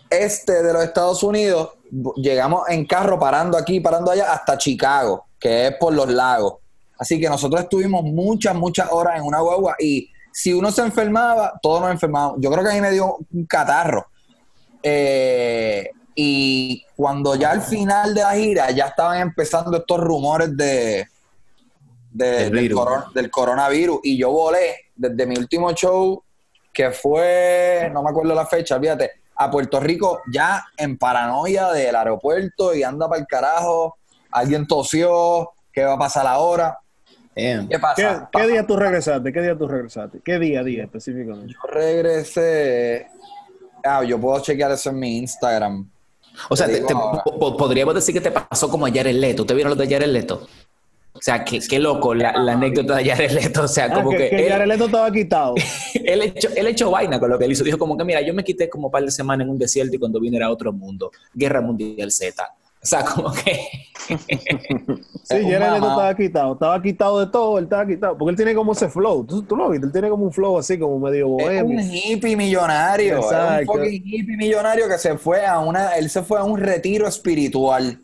este 0.09 0.63
de 0.63 0.73
los 0.73 0.85
Estados 0.85 1.23
Unidos, 1.23 1.71
llegamos 2.17 2.69
en 2.69 2.87
carro 2.87 3.19
parando 3.19 3.57
aquí, 3.57 3.81
parando 3.81 4.11
allá, 4.11 4.33
hasta 4.33 4.59
Chicago, 4.59 5.27
que 5.39 5.69
es 5.69 5.77
por 5.77 5.93
los 5.93 6.09
lagos. 6.09 6.57
Así 6.99 7.19
que 7.19 7.29
nosotros 7.29 7.63
estuvimos 7.63 8.05
muchas, 8.05 8.55
muchas 8.55 8.89
horas 8.93 9.19
en 9.19 9.25
una 9.25 9.41
guagua 9.41 9.75
y 9.79 10.09
si 10.33 10.53
uno 10.53 10.71
se 10.71 10.83
enfermaba, 10.83 11.59
todos 11.61 11.81
nos 11.81 11.91
enfermábamos. 11.91 12.39
Yo 12.41 12.51
creo 12.51 12.65
que 12.65 12.71
a 12.71 12.75
mí 12.75 12.81
me 12.81 12.91
dio 12.91 13.19
un 13.33 13.47
catarro. 13.47 14.07
Eh, 14.83 15.91
y 16.15 16.85
cuando 16.97 17.35
ya 17.37 17.51
al 17.53 17.63
final 17.63 18.15
de 18.15 18.21
la 18.23 18.35
gira 18.35 18.71
ya 18.71 18.87
estaban 18.87 19.21
empezando 19.21 19.77
estos 19.77 19.99
rumores 20.01 20.57
de, 20.57 21.07
de- 22.11 22.27
Del 22.51 22.53
del, 22.53 22.73
coron- 22.73 23.13
del 23.15 23.31
coronavirus 23.31 24.01
y 24.03 24.19
yo 24.19 24.31
volé 24.31 24.77
desde 24.95 25.27
mi 25.27 25.37
último 25.37 25.73
show 25.73 26.23
que 26.73 26.91
fue, 26.91 27.91
no 27.93 28.03
me 28.03 28.11
acuerdo 28.11 28.35
la 28.35 28.47
fecha, 28.47 28.79
fíjate, 28.81 29.11
a 29.37 29.51
Puerto 29.51 29.81
Rico 29.81 30.21
ya 30.33 30.65
en 30.77 30.97
paranoia 30.99 31.71
del 31.73 31.95
aeropuerto 31.97 32.75
y 32.75 32.83
anda 32.83 33.09
para 33.09 33.21
el 33.21 33.27
carajo, 33.27 33.97
alguien 34.31 34.67
tosió, 34.67 35.51
¿qué 35.73 35.85
va 35.85 35.95
a 35.95 35.99
pasar 35.99 36.27
ahora? 36.27 36.79
Damn. 37.35 37.67
¿Qué 37.69 37.79
pasa? 37.79 38.29
¿Qué, 38.31 38.41
qué 38.43 38.47
día 38.49 38.67
tú 38.67 38.77
regresaste? 38.77 39.33
¿Qué 39.33 39.41
día 39.41 39.57
tú 39.57 39.67
regresaste? 39.67 40.21
¿Qué 40.23 40.39
día, 40.39 40.63
día 40.63 40.85
específicamente? 40.85 41.53
Yo 41.55 41.59
regresé, 41.71 43.07
ah, 43.85 44.03
yo 44.05 44.21
puedo 44.21 44.41
chequear 44.43 44.71
eso 44.73 44.91
en 44.91 44.99
mi 44.99 45.17
Instagram. 45.19 45.89
O 46.49 46.57
sea, 46.57 46.67
Te 46.67 46.83
podríamos 47.39 47.95
decir 47.95 48.15
que 48.15 48.21
te 48.21 48.31
pasó 48.31 48.69
como 48.69 48.87
a 48.87 48.91
Jared 48.91 49.15
Leto. 49.15 49.45
¿Te 49.45 49.55
vieron 49.55 49.71
lo 49.71 49.77
de 49.77 49.89
Jared 49.89 50.09
Leto? 50.11 50.47
O 51.15 51.21
sea, 51.21 51.45
qué, 51.45 51.61
qué 51.61 51.79
loco 51.79 52.15
la, 52.15 52.33
la 52.39 52.53
anécdota 52.55 52.97
de 52.97 53.05
Jared 53.11 53.31
Leto. 53.33 53.63
O 53.65 53.69
sea, 53.69 53.85
Ah, 53.85 53.95
como 53.95 54.11
que, 54.11 54.31
que, 54.31 54.37
que 54.37 54.49
Jared 54.49 54.67
Leto 54.67 54.87
estaba 54.87 55.11
quitado. 55.13 55.55
él, 55.95 56.23
echó, 56.23 56.49
él 56.57 56.67
echó 56.67 56.91
vaina 56.91 57.21
con 57.21 57.31
lo 57.31 57.39
que 57.39 57.45
él 57.45 57.53
hizo. 57.53 57.65
Dijo 57.65 57.79
como 57.79 57.97
que, 57.97 58.05
mira, 58.05 58.21
yo 58.23 58.33
me 58.35 58.43
quité 58.43 58.69
como 58.69 58.87
un 58.87 58.91
par 58.91 59.05
de 59.05 59.11
semanas 59.11 59.45
en 59.45 59.51
un 59.51 59.59
desierto 59.59 59.95
y 59.95 59.99
cuando 59.99 60.19
vine 60.21 60.39
era 60.39 60.51
otro 60.51 60.73
mundo. 60.73 61.11
Guerra 61.35 61.61
Mundial 61.61 62.11
Z. 62.11 62.43
O 62.83 62.87
sea, 62.87 63.05
como 63.05 63.33
que... 63.33 63.61
Sí, 65.25 65.37
Jared 65.45 65.73
Leto 65.75 65.89
estaba 65.89 66.17
quitado. 66.17 66.53
Estaba 66.55 66.83
quitado 66.83 67.21
de 67.21 67.27
todo, 67.31 67.59
él 67.59 67.65
estaba 67.65 67.87
quitado. 67.87 68.19
Porque 68.19 68.31
él 68.31 68.37
tiene 68.37 68.55
como 68.55 68.73
ese 68.73 68.89
flow. 68.91 69.25
¿Tú, 69.25 69.43
tú 69.45 69.55
lo 69.57 69.71
viste? 69.71 69.87
Él 69.87 69.93
tiene 69.93 70.09
como 70.11 70.25
un 70.25 70.33
flow 70.33 70.59
así, 70.59 70.79
como 70.79 70.99
medio 70.99 71.39
Es 71.39 71.63
un 71.63 71.77
bohemio. 71.77 71.81
hippie 71.81 72.37
millonario, 72.37 73.19
es 73.21 73.25
Exacto. 73.25 73.73
un 73.73 73.79
fucking 73.79 74.03
hippie 74.05 74.37
millonario 74.37 74.89
que 74.89 74.99
se 74.99 75.17
fue 75.17 75.47
a 75.47 75.61
una, 75.61 75.97
él 75.97 76.11
se 76.11 76.23
fue 76.23 76.39
a 76.41 76.45
un 76.45 76.59
retiro 76.59 77.07
espiritual. 77.07 78.01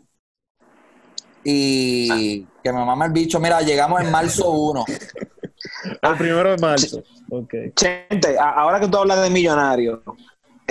Y 1.43 2.43
que 2.63 2.71
me 2.73 2.85
mama 2.85 3.05
el 3.05 3.11
bicho, 3.11 3.39
mira, 3.39 3.61
llegamos 3.61 4.01
en 4.01 4.11
marzo 4.11 4.49
1. 4.49 4.85
El 6.01 6.17
primero 6.17 6.51
de 6.51 6.57
marzo. 6.57 7.03
Ok. 7.29 7.53
Chente, 7.75 8.37
a- 8.39 8.51
ahora 8.51 8.79
que 8.79 8.87
tú 8.87 8.97
hablas 8.97 9.21
de 9.21 9.29
millonario, 9.29 10.01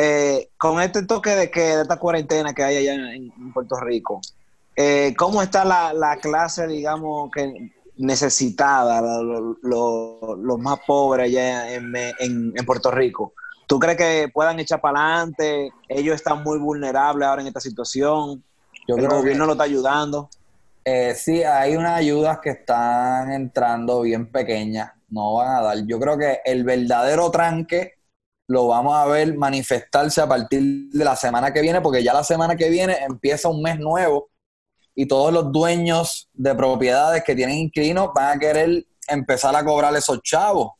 eh, 0.00 0.50
con 0.56 0.80
este 0.80 1.02
toque 1.04 1.30
de 1.30 1.50
que 1.50 1.60
de 1.76 1.82
esta 1.82 1.96
cuarentena 1.98 2.54
que 2.54 2.62
hay 2.62 2.76
allá 2.76 2.94
en, 2.94 3.32
en 3.36 3.52
Puerto 3.52 3.74
Rico, 3.80 4.20
eh, 4.76 5.12
¿cómo 5.18 5.42
está 5.42 5.64
la, 5.64 5.92
la 5.92 6.16
clase, 6.18 6.68
digamos, 6.68 7.30
que 7.32 7.72
necesitada, 7.96 9.00
la- 9.00 9.20
lo- 9.22 9.56
lo- 9.60 10.36
los 10.36 10.58
más 10.60 10.78
pobres 10.86 11.26
allá 11.26 11.74
en, 11.74 11.94
en- 11.96 12.52
en 12.56 12.64
Puerto 12.64 12.90
Rico? 12.92 13.32
¿Tú 13.66 13.78
crees 13.78 13.98
que 13.98 14.30
puedan 14.32 14.58
echar 14.60 14.80
para 14.80 15.00
adelante? 15.00 15.72
Ellos 15.88 16.14
están 16.14 16.42
muy 16.44 16.58
vulnerables 16.58 17.26
ahora 17.28 17.42
en 17.42 17.48
esta 17.48 17.60
situación. 17.60 18.42
Yo 18.86 18.94
el 18.94 19.00
creo 19.00 19.10
que- 19.10 19.16
gobierno 19.16 19.46
lo 19.46 19.52
está 19.52 19.64
ayudando. 19.64 20.30
Eh, 20.84 21.14
sí, 21.14 21.42
hay 21.42 21.76
unas 21.76 21.92
ayudas 21.98 22.38
que 22.38 22.50
están 22.50 23.30
entrando 23.32 24.00
bien 24.02 24.30
pequeñas, 24.30 24.92
no 25.10 25.34
van 25.34 25.56
a 25.56 25.60
dar. 25.60 25.78
Yo 25.86 25.98
creo 26.00 26.16
que 26.16 26.38
el 26.46 26.64
verdadero 26.64 27.30
tranque 27.30 27.97
lo 28.48 28.66
vamos 28.68 28.96
a 28.96 29.04
ver 29.06 29.36
manifestarse 29.36 30.20
a 30.20 30.26
partir 30.26 30.88
de 30.90 31.04
la 31.04 31.14
semana 31.16 31.52
que 31.52 31.60
viene, 31.60 31.80
porque 31.80 32.02
ya 32.02 32.14
la 32.14 32.24
semana 32.24 32.56
que 32.56 32.70
viene 32.70 32.96
empieza 33.06 33.48
un 33.48 33.62
mes 33.62 33.78
nuevo 33.78 34.30
y 34.94 35.06
todos 35.06 35.32
los 35.32 35.52
dueños 35.52 36.28
de 36.32 36.54
propiedades 36.54 37.22
que 37.24 37.36
tienen 37.36 37.56
inquilinos 37.56 38.08
van 38.14 38.36
a 38.36 38.40
querer 38.40 38.86
empezar 39.06 39.54
a 39.54 39.64
cobrar 39.64 39.94
esos 39.94 40.20
chavos. 40.22 40.72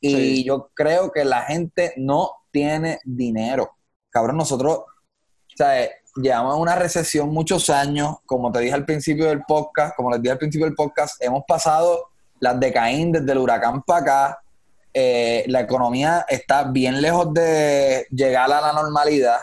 Y 0.00 0.14
Sí. 0.14 0.44
yo 0.44 0.70
creo 0.74 1.10
que 1.10 1.24
la 1.24 1.42
gente 1.42 1.94
no 1.96 2.30
tiene 2.52 3.00
dinero. 3.04 3.70
Cabrón, 4.10 4.36
nosotros, 4.36 4.78
o 4.78 5.56
sea, 5.56 5.82
eh, 5.82 5.90
llevamos 6.16 6.58
una 6.58 6.76
recesión 6.76 7.30
muchos 7.30 7.70
años, 7.70 8.16
como 8.26 8.52
te 8.52 8.60
dije 8.60 8.74
al 8.74 8.84
principio 8.84 9.26
del 9.26 9.42
podcast, 9.42 9.96
como 9.96 10.10
les 10.10 10.20
dije 10.20 10.32
al 10.32 10.38
principio 10.38 10.66
del 10.66 10.74
podcast, 10.74 11.22
hemos 11.22 11.44
pasado 11.48 12.10
las 12.40 12.60
de 12.60 12.72
Caín 12.72 13.10
desde 13.10 13.32
el 13.32 13.38
huracán 13.38 13.82
para 13.82 14.00
acá. 14.00 14.38
Eh, 14.98 15.44
la 15.48 15.60
economía 15.60 16.24
está 16.26 16.62
bien 16.62 17.02
lejos 17.02 17.34
de 17.34 18.06
llegar 18.10 18.50
a 18.50 18.62
la 18.62 18.72
normalidad. 18.72 19.40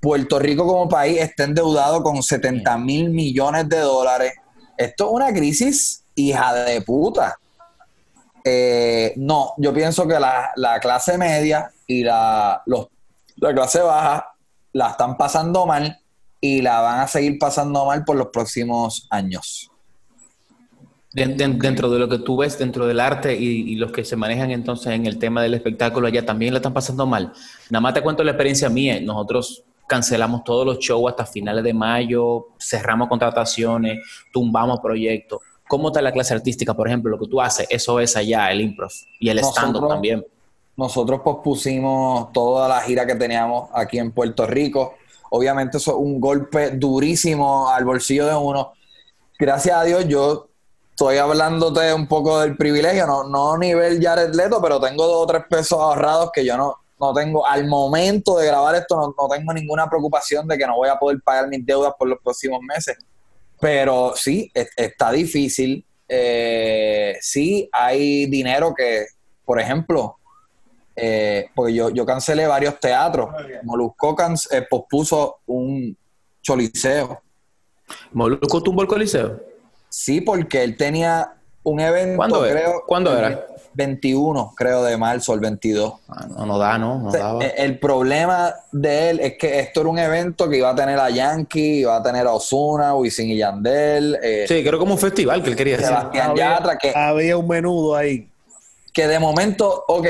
Puerto 0.00 0.38
Rico 0.38 0.66
como 0.66 0.88
país 0.88 1.20
está 1.20 1.44
endeudado 1.44 2.02
con 2.02 2.22
70 2.22 2.78
mil 2.78 3.10
millones 3.10 3.68
de 3.68 3.80
dólares. 3.80 4.32
Esto 4.78 5.08
es 5.08 5.12
una 5.12 5.30
crisis 5.34 6.04
hija 6.14 6.54
de 6.54 6.80
puta. 6.80 7.36
Eh, 8.42 9.12
no, 9.16 9.52
yo 9.58 9.74
pienso 9.74 10.08
que 10.08 10.18
la, 10.18 10.52
la 10.56 10.80
clase 10.80 11.18
media 11.18 11.70
y 11.86 12.02
la, 12.02 12.62
los, 12.64 12.86
la 13.36 13.52
clase 13.52 13.80
baja 13.80 14.32
la 14.72 14.92
están 14.92 15.18
pasando 15.18 15.66
mal 15.66 16.00
y 16.40 16.62
la 16.62 16.80
van 16.80 17.00
a 17.00 17.08
seguir 17.08 17.38
pasando 17.38 17.84
mal 17.84 18.04
por 18.06 18.16
los 18.16 18.28
próximos 18.28 19.06
años. 19.10 19.70
Den- 21.12 21.36
den- 21.38 21.58
dentro 21.58 21.88
de 21.90 21.98
lo 21.98 22.08
que 22.08 22.18
tú 22.18 22.36
ves 22.36 22.58
dentro 22.58 22.86
del 22.86 23.00
arte 23.00 23.34
y, 23.34 23.72
y 23.72 23.76
los 23.76 23.90
que 23.92 24.04
se 24.04 24.14
manejan 24.14 24.50
entonces 24.50 24.92
en 24.92 25.06
el 25.06 25.18
tema 25.18 25.42
del 25.42 25.54
espectáculo 25.54 26.06
allá 26.06 26.24
también 26.26 26.52
la 26.52 26.58
están 26.58 26.74
pasando 26.74 27.06
mal. 27.06 27.32
Nada 27.70 27.80
más 27.80 27.94
te 27.94 28.02
cuento 28.02 28.22
la 28.22 28.32
experiencia 28.32 28.68
mía. 28.68 29.00
Nosotros 29.00 29.62
cancelamos 29.86 30.44
todos 30.44 30.66
los 30.66 30.78
shows 30.78 31.10
hasta 31.10 31.24
finales 31.24 31.64
de 31.64 31.72
mayo, 31.72 32.48
cerramos 32.58 33.08
contrataciones, 33.08 34.00
tumbamos 34.32 34.80
proyectos. 34.80 35.40
¿Cómo 35.66 35.88
está 35.88 36.02
la 36.02 36.12
clase 36.12 36.34
artística, 36.34 36.74
por 36.74 36.88
ejemplo? 36.88 37.10
Lo 37.10 37.18
que 37.18 37.26
tú 37.26 37.40
haces, 37.40 37.66
eso 37.70 38.00
es 38.00 38.14
allá, 38.16 38.50
el 38.52 38.60
improv 38.60 38.90
y 39.18 39.30
el 39.30 39.38
stand-up 39.38 39.88
también. 39.88 40.24
Nosotros 40.76 41.20
pospusimos 41.24 42.32
toda 42.32 42.68
la 42.68 42.80
gira 42.82 43.06
que 43.06 43.14
teníamos 43.14 43.70
aquí 43.72 43.98
en 43.98 44.12
Puerto 44.12 44.46
Rico. 44.46 44.94
Obviamente 45.30 45.78
eso 45.78 45.92
es 45.92 45.96
un 45.98 46.20
golpe 46.20 46.70
durísimo 46.72 47.68
al 47.70 47.84
bolsillo 47.84 48.26
de 48.26 48.34
uno. 48.36 48.72
Gracias 49.38 49.76
a 49.76 49.84
Dios 49.84 50.06
yo 50.06 50.47
estoy 50.98 51.18
hablándote 51.18 51.94
un 51.94 52.08
poco 52.08 52.40
del 52.40 52.56
privilegio, 52.56 53.06
no, 53.06 53.22
no 53.22 53.52
a 53.54 53.58
nivel 53.58 54.02
Jared 54.02 54.34
Leto, 54.34 54.60
pero 54.60 54.80
tengo 54.80 55.06
dos 55.06 55.22
o 55.22 55.26
tres 55.28 55.44
pesos 55.48 55.78
ahorrados 55.78 56.30
que 56.32 56.44
yo 56.44 56.56
no, 56.56 56.74
no 56.98 57.14
tengo. 57.14 57.46
Al 57.46 57.68
momento 57.68 58.36
de 58.36 58.46
grabar 58.48 58.74
esto 58.74 58.96
no, 58.96 59.14
no 59.16 59.28
tengo 59.28 59.52
ninguna 59.52 59.88
preocupación 59.88 60.48
de 60.48 60.58
que 60.58 60.66
no 60.66 60.74
voy 60.74 60.88
a 60.88 60.96
poder 60.98 61.20
pagar 61.24 61.46
mis 61.46 61.64
deudas 61.64 61.92
por 61.96 62.08
los 62.08 62.18
próximos 62.20 62.58
meses. 62.62 62.96
Pero 63.60 64.14
sí, 64.16 64.50
es- 64.52 64.70
está 64.76 65.12
difícil. 65.12 65.86
Eh, 66.08 67.16
sí, 67.20 67.68
hay 67.72 68.26
dinero 68.26 68.74
que, 68.76 69.06
por 69.44 69.60
ejemplo, 69.60 70.16
eh, 70.96 71.48
porque 71.54 71.74
yo, 71.74 71.90
yo 71.90 72.04
cancelé 72.04 72.44
varios 72.48 72.80
teatros. 72.80 73.30
Molusco 73.62 74.16
can- 74.16 74.34
eh, 74.50 74.66
pospuso 74.68 75.36
un 75.46 75.96
choliseo. 76.42 77.22
¿Molusco 78.14 78.60
tumbó 78.64 78.82
el 78.82 78.88
coliseo? 78.88 79.47
Sí, 79.88 80.20
porque 80.20 80.62
él 80.62 80.76
tenía 80.76 81.32
un 81.62 81.80
evento, 81.80 82.16
¿Cuándo 82.16 82.44
era? 82.46 82.54
creo. 82.60 82.82
¿Cuándo 82.86 83.16
era? 83.16 83.46
21, 83.74 84.54
creo, 84.56 84.82
de 84.82 84.96
marzo, 84.96 85.34
el 85.34 85.40
22. 85.40 85.94
Ah, 86.08 86.26
no, 86.28 86.46
no 86.46 86.58
da, 86.58 86.78
no, 86.78 86.98
no 86.98 87.08
O 87.08 87.12
sea, 87.12 87.20
daba. 87.20 87.44
eh, 87.44 87.54
el 87.58 87.78
problema 87.78 88.52
de 88.72 89.10
él 89.10 89.20
es 89.20 89.34
que 89.38 89.60
esto 89.60 89.82
era 89.82 89.90
un 89.90 89.98
evento 89.98 90.48
que 90.48 90.56
iba 90.58 90.70
a 90.70 90.74
tener 90.74 90.98
a 90.98 91.10
Yankee, 91.10 91.80
iba 91.80 91.96
a 91.96 92.02
tener 92.02 92.26
a 92.26 92.32
Osuna, 92.32 92.94
Wisin 92.96 93.30
y 93.30 93.36
Yandel, 93.36 94.18
eh, 94.22 94.46
Sí, 94.48 94.64
creo 94.64 94.78
como 94.78 94.94
un 94.94 94.98
festival 94.98 95.42
que 95.42 95.50
él 95.50 95.56
quería 95.56 95.76
hacer. 95.76 95.88
Sebastián 95.88 96.34
Yatra, 96.34 96.76
que, 96.78 96.92
había 96.94 97.36
un 97.36 97.46
menudo 97.46 97.94
ahí. 97.94 98.28
que 98.92 99.06
de 99.06 99.18
momento, 99.20 99.84
ok, 99.86 100.06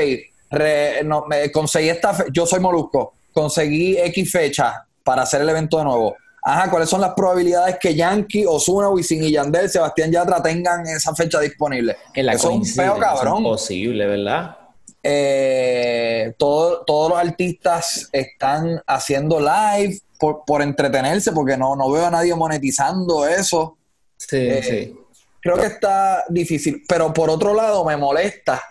re- 0.49 1.03
no, 1.03 1.25
me 1.27 1.51
conseguí 1.51 1.89
esta, 1.89 2.13
fe- 2.13 2.25
yo 2.33 2.45
soy 2.47 2.59
Molusco, 2.59 3.13
conseguí 3.33 3.97
X 3.99 4.31
fecha 4.31 4.83
para 5.03 5.23
hacer 5.23 5.41
el 5.41 5.49
evento 5.49 5.77
de 5.77 5.83
nuevo. 5.83 6.15
Ajá, 6.51 6.69
¿cuáles 6.71 6.89
son 6.89 7.01
las 7.01 7.13
probabilidades 7.13 7.77
que 7.79 7.93
Yankee, 7.93 8.43
Osuna, 8.47 8.89
Wisin 8.89 9.23
y 9.23 9.31
Yandel, 9.31 9.69
Sebastián 9.69 10.11
Yatra 10.11 10.41
tengan 10.41 10.85
esa 10.87 11.13
fecha 11.13 11.39
disponible? 11.39 11.95
Que 12.13 12.23
la 12.23 12.33
Eso 12.33 12.49
es 12.49 12.55
un 12.55 12.65
feo 12.65 12.93
Es 12.95 12.99
cabrón. 12.99 13.37
imposible, 13.39 14.07
¿verdad? 14.07 14.57
Eh, 15.03 16.33
todo- 16.37 16.83
todos 16.85 17.09
los 17.11 17.19
artistas 17.19 18.09
están 18.11 18.81
haciendo 18.87 19.39
live 19.39 19.99
por, 20.17 20.43
por 20.45 20.61
entretenerse, 20.61 21.31
porque 21.31 21.55
no, 21.55 21.75
no 21.75 21.91
veo 21.91 22.05
a 22.07 22.11
nadie 22.11 22.33
monetizando 22.35 23.27
eso. 23.27 23.77
Sí, 24.17 24.37
Eh, 24.37 24.63
sí. 24.63 24.95
Creo 25.41 25.55
que 25.57 25.67
está 25.67 26.25
difícil, 26.29 26.83
pero 26.87 27.13
por 27.13 27.29
otro 27.29 27.53
lado 27.53 27.85
me 27.85 27.95
molesta 27.95 28.61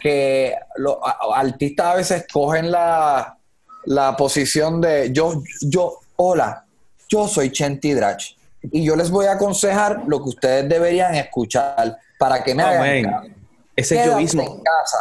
que 0.00 0.54
los 0.76 0.96
artistas 1.34 1.86
a 1.86 1.94
veces 1.94 2.26
cogen 2.30 2.70
la, 2.70 3.38
la 3.86 4.16
posición 4.16 4.80
de 4.80 5.10
yo, 5.12 5.42
yo, 5.62 5.98
hola, 6.16 6.66
yo 7.12 7.28
soy 7.28 7.52
Chenti 7.52 7.92
Drach 7.92 8.24
y 8.62 8.84
yo 8.84 8.96
les 8.96 9.10
voy 9.10 9.26
a 9.26 9.32
aconsejar 9.32 10.02
lo 10.06 10.22
que 10.22 10.30
ustedes 10.30 10.66
deberían 10.66 11.14
escuchar 11.14 11.98
para 12.18 12.42
que 12.42 12.54
me 12.54 12.62
hagan 12.62 12.80
Amén. 12.80 13.04
caso. 13.04 13.28
Ese 13.76 13.94
Quédate 13.96 14.10
yoísmo. 14.12 14.42
en 14.42 14.62
casa. 14.62 14.98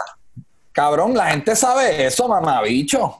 Cabrón, 0.73 1.15
la 1.15 1.27
gente 1.27 1.55
sabe 1.55 2.05
eso, 2.05 2.27
mamá, 2.27 2.61
bicho. 2.63 3.17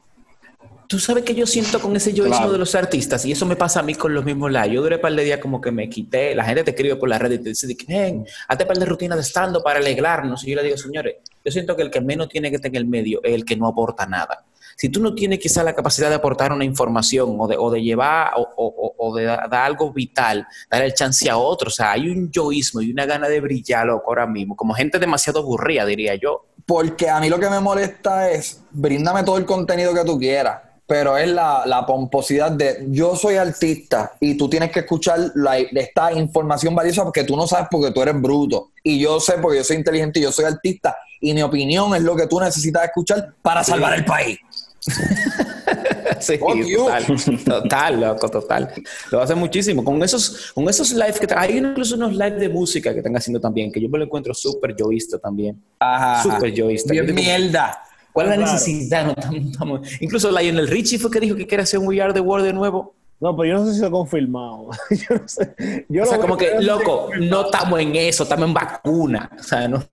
Tú 0.88 1.00
sabes 1.00 1.24
que 1.24 1.34
yo 1.34 1.48
siento 1.48 1.80
con 1.80 1.96
ese 1.96 2.12
yoísmo 2.12 2.52
de 2.52 2.58
los 2.58 2.76
artistas, 2.76 3.24
y 3.24 3.32
eso 3.32 3.46
me 3.46 3.56
pasa 3.56 3.80
a 3.80 3.84
mí 3.84 3.96
con 3.96 4.14
los 4.14 4.26
mismos 4.26 4.52
live. 4.52 4.72
Yo 4.72 4.82
duré 4.82 4.96
un 4.96 5.02
par 5.02 5.14
de 5.14 5.24
días 5.24 5.40
como 5.40 5.62
que 5.62 5.72
me 5.72 5.90
quité, 5.90 6.36
la 6.36 6.44
gente 6.44 6.66
te 6.66 6.72
escribe 6.72 6.98
por 6.98 7.08
la 7.08 7.18
red 7.18 7.32
y 7.32 7.38
te 7.38 7.50
dice, 7.50 7.74
hey, 7.88 8.22
hazte 8.50 8.64
un 8.66 8.68
par 8.68 8.78
de 8.78 8.86
rutinas 8.86 9.18
de 9.18 9.22
estando 9.22 9.64
para 9.64 9.80
alegrarnos. 9.80 10.44
Y 10.44 10.50
yo 10.50 10.58
le 10.58 10.64
digo, 10.64 10.76
señores, 10.76 11.16
yo 11.46 11.52
siento 11.52 11.78
que 11.78 11.84
el 11.84 11.92
que 11.92 12.02
menos 12.02 12.28
tiene 12.28 12.50
que 12.50 12.58
estar 12.58 12.70
en 12.70 12.76
el 12.76 12.86
medio 12.86 13.22
es 13.24 13.34
el 13.34 13.46
que 13.46 13.56
no 13.56 13.68
aporta 13.68 14.06
nada. 14.06 14.44
Si 14.76 14.90
tú 14.90 15.02
no 15.02 15.14
tienes 15.14 15.40
quizá 15.40 15.64
la 15.64 15.74
capacidad 15.74 16.10
de 16.10 16.16
aportar 16.16 16.52
una 16.52 16.66
información 16.66 17.36
o 17.40 17.48
de, 17.48 17.58
o 17.58 17.70
de 17.70 17.82
llevar 17.82 18.32
o, 18.36 19.16
de 19.16 19.24
dar, 19.26 19.54
algo 19.54 19.92
vital, 19.92 20.48
dar 20.70 20.84
el 20.84 20.94
chance 20.94 21.30
a 21.30 21.38
otro, 21.38 21.68
o 21.68 21.72
sea, 21.72 21.92
hay 21.92 22.10
un 22.10 22.32
yoísmo 22.32 22.82
y 22.82 22.92
una 22.92 23.06
gana 23.06 23.28
de 23.28 23.40
brillar 23.42 23.86
loco 23.86 24.10
ahora 24.10 24.28
mismo, 24.28 24.56
como 24.56 24.74
gente 24.74 25.00
demasiado 25.00 25.40
aburrida, 25.40 25.86
diría 25.86 26.16
yo. 26.16 26.46
Porque 26.66 27.10
a 27.10 27.20
mí 27.20 27.30
lo 27.30 27.40
que 27.40 27.50
me 27.50 27.60
molesta 27.60 28.30
es, 28.30 28.62
bríndame 28.72 29.24
todo 29.24 29.38
el 29.38 29.46
contenido 29.46 29.94
que 29.94 30.06
tú 30.06 30.20
quieras 30.20 30.72
pero 30.92 31.18
es 31.18 31.30
la, 31.30 31.86
pomposidad 31.88 32.52
de 32.52 32.86
yo 32.90 33.16
soy 33.16 33.38
artista 33.38 34.12
y 34.20 34.36
tú 34.36 34.50
tienes 34.50 34.74
que 34.74 34.82
escuchar 34.82 35.32
esta 35.72 36.12
información 36.12 36.76
valiosa 36.76 37.06
porque 37.06 37.24
tú 37.24 37.38
no 37.38 37.48
sabes 37.48 37.70
porque 37.72 37.92
tú 37.92 38.02
eres 38.02 38.22
bruto 38.22 38.72
y 38.84 39.00
yo 39.00 39.22
sé 39.22 39.36
porque 39.42 39.60
yo 39.60 39.64
soy 39.64 39.78
inteligente 39.78 40.20
y 40.20 40.24
yo 40.24 40.34
soy 40.34 40.44
artista 40.44 40.98
y 41.22 41.34
mi 41.34 41.44
opinión 41.44 41.96
es 41.96 42.02
lo 42.02 42.14
que 42.14 42.28
tú 42.28 42.42
necesitas 42.42 42.84
escuchar 42.84 43.34
para 43.42 43.64
salvar 43.64 43.94
el 43.94 44.04
país. 44.04 44.40
sí, 46.20 46.40
total, 46.40 47.06
total, 47.46 48.02
loco, 48.02 48.30
total. 48.30 48.74
Lo 49.12 49.22
hace 49.22 49.36
muchísimo. 49.36 49.84
Con 49.84 50.02
esos, 50.02 50.52
con 50.54 50.68
esos 50.68 50.92
lives 50.94 51.20
que 51.20 51.28
hay 51.36 51.58
incluso 51.58 51.96
unos 51.96 52.14
lives 52.14 52.40
de 52.40 52.50
música 52.50 52.92
que 52.92 53.00
están 53.00 53.16
haciendo 53.16 53.40
también, 53.40 53.72
que 53.72 53.80
yo 53.80 53.90
me 53.90 54.00
lo 54.00 54.06
encuentro 54.06 54.34
súper 54.34 54.76
yoísta 54.76 55.20
también. 55.20 55.62
Ajá. 55.80 56.24
Súper 56.24 56.54
yoísta. 56.54 56.92
Bien 56.92 57.14
mierda. 57.14 57.84
¿Cuál 58.12 58.32
es 58.32 58.40
la 58.40 58.46
necesidad? 58.46 59.16
No, 59.32 59.50
estamos, 59.50 60.02
Incluso 60.02 60.32
Lionel 60.32 60.68
Richie 60.68 61.00
fue 61.00 61.12
que 61.12 61.20
dijo 61.20 61.36
que 61.36 61.48
quiere 61.48 61.64
hacer 61.64 61.80
un 61.80 61.88
We 61.88 62.02
Are 62.02 62.14
the 62.14 62.20
World 62.20 62.46
de 62.46 62.54
nuevo. 62.54 62.96
No, 63.20 63.38
pero 63.38 63.50
yo 63.50 63.60
no 63.60 63.68
sé 63.68 63.76
si 63.76 63.82
lo 63.82 63.88
ha 63.88 63.92
confirmado. 63.92 64.70
yo 64.90 65.16
no 65.16 65.28
sé. 65.28 65.54
o 66.02 66.06
sea, 66.06 66.18
como 66.18 66.36
que, 66.36 66.60
loco, 66.60 67.10
no 67.20 67.46
estamos 67.46 67.80
en 67.80 67.96
eso, 67.96 68.24
estamos 68.24 68.48
en 68.48 68.54
vacuna. 68.54 69.30
O 69.40 69.44
sea, 69.44 69.68
no, 69.68 69.84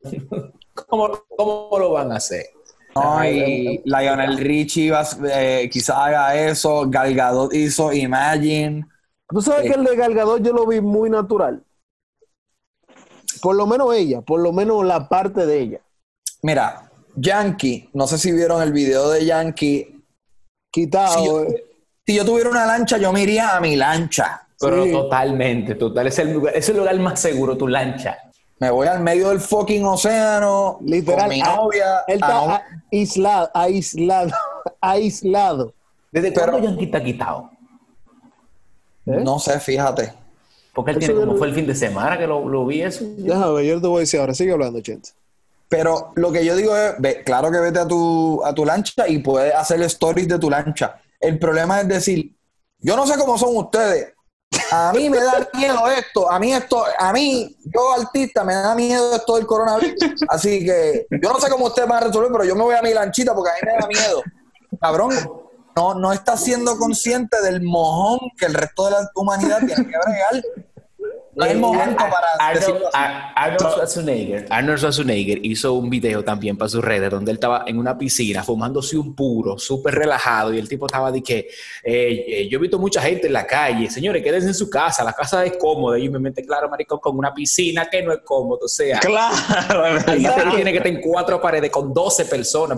¿cómo, 0.74 1.10
¿cómo, 1.36 1.78
lo 1.78 1.92
van 1.92 2.10
a 2.12 2.16
hacer? 2.16 2.46
No, 3.02 3.24
y 3.24 3.82
Lionel 3.84 4.38
Richie 4.38 4.92
eh, 5.32 5.68
quizá 5.70 6.04
haga 6.04 6.36
eso, 6.36 6.84
Galgadot 6.88 7.52
hizo 7.54 7.92
Imagine. 7.92 8.86
Tú 9.28 9.42
sabes 9.42 9.70
que 9.70 9.78
el 9.78 9.84
de 9.84 9.96
Galgadot 9.96 10.42
yo 10.42 10.52
lo 10.52 10.66
vi 10.66 10.80
muy 10.80 11.10
natural. 11.10 11.62
Por 13.40 13.56
lo 13.56 13.66
menos 13.66 13.94
ella, 13.94 14.20
por 14.22 14.40
lo 14.40 14.52
menos 14.52 14.84
la 14.84 15.08
parte 15.08 15.46
de 15.46 15.60
ella. 15.60 15.80
Mira, 16.42 16.90
Yankee, 17.14 17.90
no 17.92 18.06
sé 18.06 18.18
si 18.18 18.32
vieron 18.32 18.62
el 18.62 18.72
video 18.72 19.10
de 19.10 19.24
Yankee. 19.24 20.04
Quitado. 20.70 21.18
Si 21.18 22.14
yo, 22.14 22.22
eh. 22.22 22.24
tuviera 22.24 22.50
una 22.50 22.66
lancha, 22.66 22.98
yo 22.98 23.12
me 23.12 23.22
iría 23.22 23.56
a 23.56 23.60
mi 23.60 23.76
lancha. 23.76 24.46
Pero 24.60 24.90
totalmente, 24.90 25.74
total. 25.76 26.08
Es 26.08 26.18
el, 26.18 26.32
lugar, 26.32 26.56
es 26.56 26.68
el 26.68 26.78
lugar 26.78 26.98
más 26.98 27.20
seguro, 27.20 27.56
tu 27.56 27.68
lancha. 27.68 28.18
Me 28.60 28.70
voy 28.70 28.88
al 28.88 29.00
medio 29.00 29.28
del 29.28 29.40
fucking 29.40 29.84
océano. 29.84 30.78
Literal. 30.82 31.20
Con 31.20 31.28
mi 31.28 31.40
novia. 31.40 32.00
Él 32.06 32.20
está 32.20 32.64
aislado, 32.90 33.50
aislado, 33.54 34.30
aislado. 34.80 35.74
¿Desde 36.10 36.32
cuándo 36.32 36.58
Yankee 36.58 36.84
está 36.86 37.02
quitado? 37.02 37.50
¿Eh? 39.06 39.20
No 39.22 39.38
sé, 39.38 39.58
fíjate. 39.60 40.12
Porque 40.72 40.92
él 40.92 40.98
tiene 40.98 41.14
como 41.14 41.36
fue 41.36 41.48
el 41.48 41.54
fin 41.54 41.66
de 41.66 41.74
semana 41.74 42.18
que 42.18 42.26
lo, 42.26 42.48
lo 42.48 42.66
vi 42.66 42.82
eso. 42.82 43.04
Déjame, 43.16 43.66
yo 43.66 43.80
te 43.80 43.86
voy 43.86 43.98
a 43.98 44.00
decir 44.00 44.20
ahora. 44.20 44.34
Sigue 44.34 44.52
hablando, 44.52 44.80
Chente. 44.80 45.10
Pero 45.68 46.12
lo 46.14 46.32
que 46.32 46.44
yo 46.44 46.56
digo 46.56 46.74
es, 46.76 46.94
claro 47.24 47.50
que 47.50 47.58
vete 47.58 47.78
a 47.78 47.86
tu, 47.86 48.42
a 48.44 48.54
tu 48.54 48.64
lancha 48.64 49.06
y 49.06 49.18
puedes 49.18 49.54
hacer 49.54 49.82
stories 49.82 50.28
de 50.28 50.38
tu 50.38 50.48
lancha. 50.48 51.00
El 51.20 51.38
problema 51.38 51.80
es 51.80 51.88
decir, 51.88 52.34
yo 52.80 52.96
no 52.96 53.06
sé 53.06 53.18
cómo 53.18 53.36
son 53.36 53.56
ustedes. 53.56 54.14
A 54.70 54.92
mí 54.92 55.08
me 55.08 55.18
da 55.18 55.48
miedo 55.54 55.88
esto, 55.88 56.30
a 56.30 56.38
mí 56.38 56.52
esto, 56.52 56.84
a 56.98 57.12
mí, 57.12 57.56
yo 57.64 57.92
artista, 57.92 58.44
me 58.44 58.54
da 58.54 58.74
miedo 58.74 59.16
esto 59.16 59.36
del 59.36 59.46
coronavirus. 59.46 60.24
Así 60.28 60.64
que 60.64 61.06
yo 61.10 61.32
no 61.32 61.40
sé 61.40 61.48
cómo 61.50 61.66
ustedes 61.66 61.88
van 61.88 62.02
a 62.02 62.06
resolver, 62.06 62.30
pero 62.30 62.44
yo 62.44 62.54
me 62.54 62.62
voy 62.62 62.74
a 62.74 62.82
mi 62.82 62.92
lanchita 62.92 63.34
porque 63.34 63.50
a 63.50 63.54
mí 63.54 63.60
me 63.64 63.80
da 63.80 63.86
miedo. 63.86 64.22
Cabrón, 64.80 65.10
no, 65.74 65.94
no 65.94 66.12
estás 66.12 66.42
siendo 66.42 66.76
consciente 66.76 67.40
del 67.42 67.62
mojón 67.62 68.18
que 68.36 68.46
el 68.46 68.54
resto 68.54 68.86
de 68.86 68.90
la 68.92 69.10
humanidad 69.14 69.58
tiene 69.58 69.86
que 69.86 69.96
bregar 69.96 70.42
Arnold, 73.34 73.60
Schwarzenegger, 73.60 74.46
Arnold 74.50 74.78
Schwarzenegger 74.78 75.38
hizo 75.44 75.74
un 75.74 75.88
video 75.88 76.24
también 76.24 76.56
para 76.56 76.68
sus 76.68 76.84
redes 76.84 77.10
donde 77.10 77.30
él 77.30 77.36
estaba 77.36 77.64
en 77.66 77.78
una 77.78 77.96
piscina 77.96 78.42
fumándose 78.42 78.96
un 78.96 79.14
puro, 79.14 79.58
súper 79.58 79.94
relajado, 79.94 80.52
y 80.52 80.58
el 80.58 80.68
tipo 80.68 80.86
estaba 80.86 81.12
de 81.12 81.22
que 81.22 81.48
eh, 81.84 82.24
eh, 82.28 82.48
yo 82.50 82.58
he 82.58 82.60
visto 82.60 82.78
mucha 82.78 83.00
gente 83.00 83.28
en 83.28 83.32
la 83.32 83.46
calle, 83.46 83.88
señores, 83.88 84.22
quédense 84.22 84.48
en 84.48 84.54
su 84.54 84.68
casa, 84.68 85.04
la 85.04 85.12
casa 85.12 85.44
es 85.44 85.56
cómoda, 85.58 85.98
y 85.98 86.08
me 86.08 86.18
mente, 86.18 86.44
claro, 86.44 86.68
maricón, 86.68 86.98
con 86.98 87.16
una 87.16 87.32
piscina 87.32 87.88
que 87.88 88.02
no 88.02 88.12
es 88.12 88.20
cómodo, 88.24 88.60
o 88.64 88.68
sea, 88.68 88.98
claro, 88.98 90.04
tiene 90.54 90.72
que 90.72 90.78
estar 90.78 90.92
en 90.92 91.00
cuatro 91.00 91.40
paredes 91.40 91.70
con 91.70 91.94
12 91.94 92.24
personas, 92.24 92.76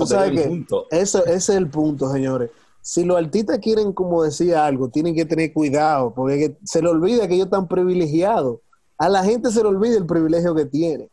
ese 0.91 1.23
es 1.27 1.49
el 1.49 1.67
punto, 1.69 2.13
señores 2.13 2.51
si 2.83 3.05
los 3.05 3.17
artistas 3.19 3.59
quieren, 3.59 3.93
como 3.93 4.23
decía 4.23 4.65
algo, 4.65 4.89
tienen 4.89 5.15
que 5.15 5.25
tener 5.25 5.53
cuidado, 5.53 6.13
porque 6.15 6.57
se 6.65 6.81
le 6.81 6.89
olvida 6.89 7.29
que 7.29 7.35
ellos 7.35 7.47
están 7.47 7.69
privilegiados. 7.69 8.59
A 8.97 9.09
la 9.09 9.23
gente 9.25 9.51
se 9.51 9.63
le 9.63 9.69
olvida 9.69 9.97
el 9.97 10.07
privilegio 10.07 10.55
que 10.55 10.67
tiene. 10.67 11.09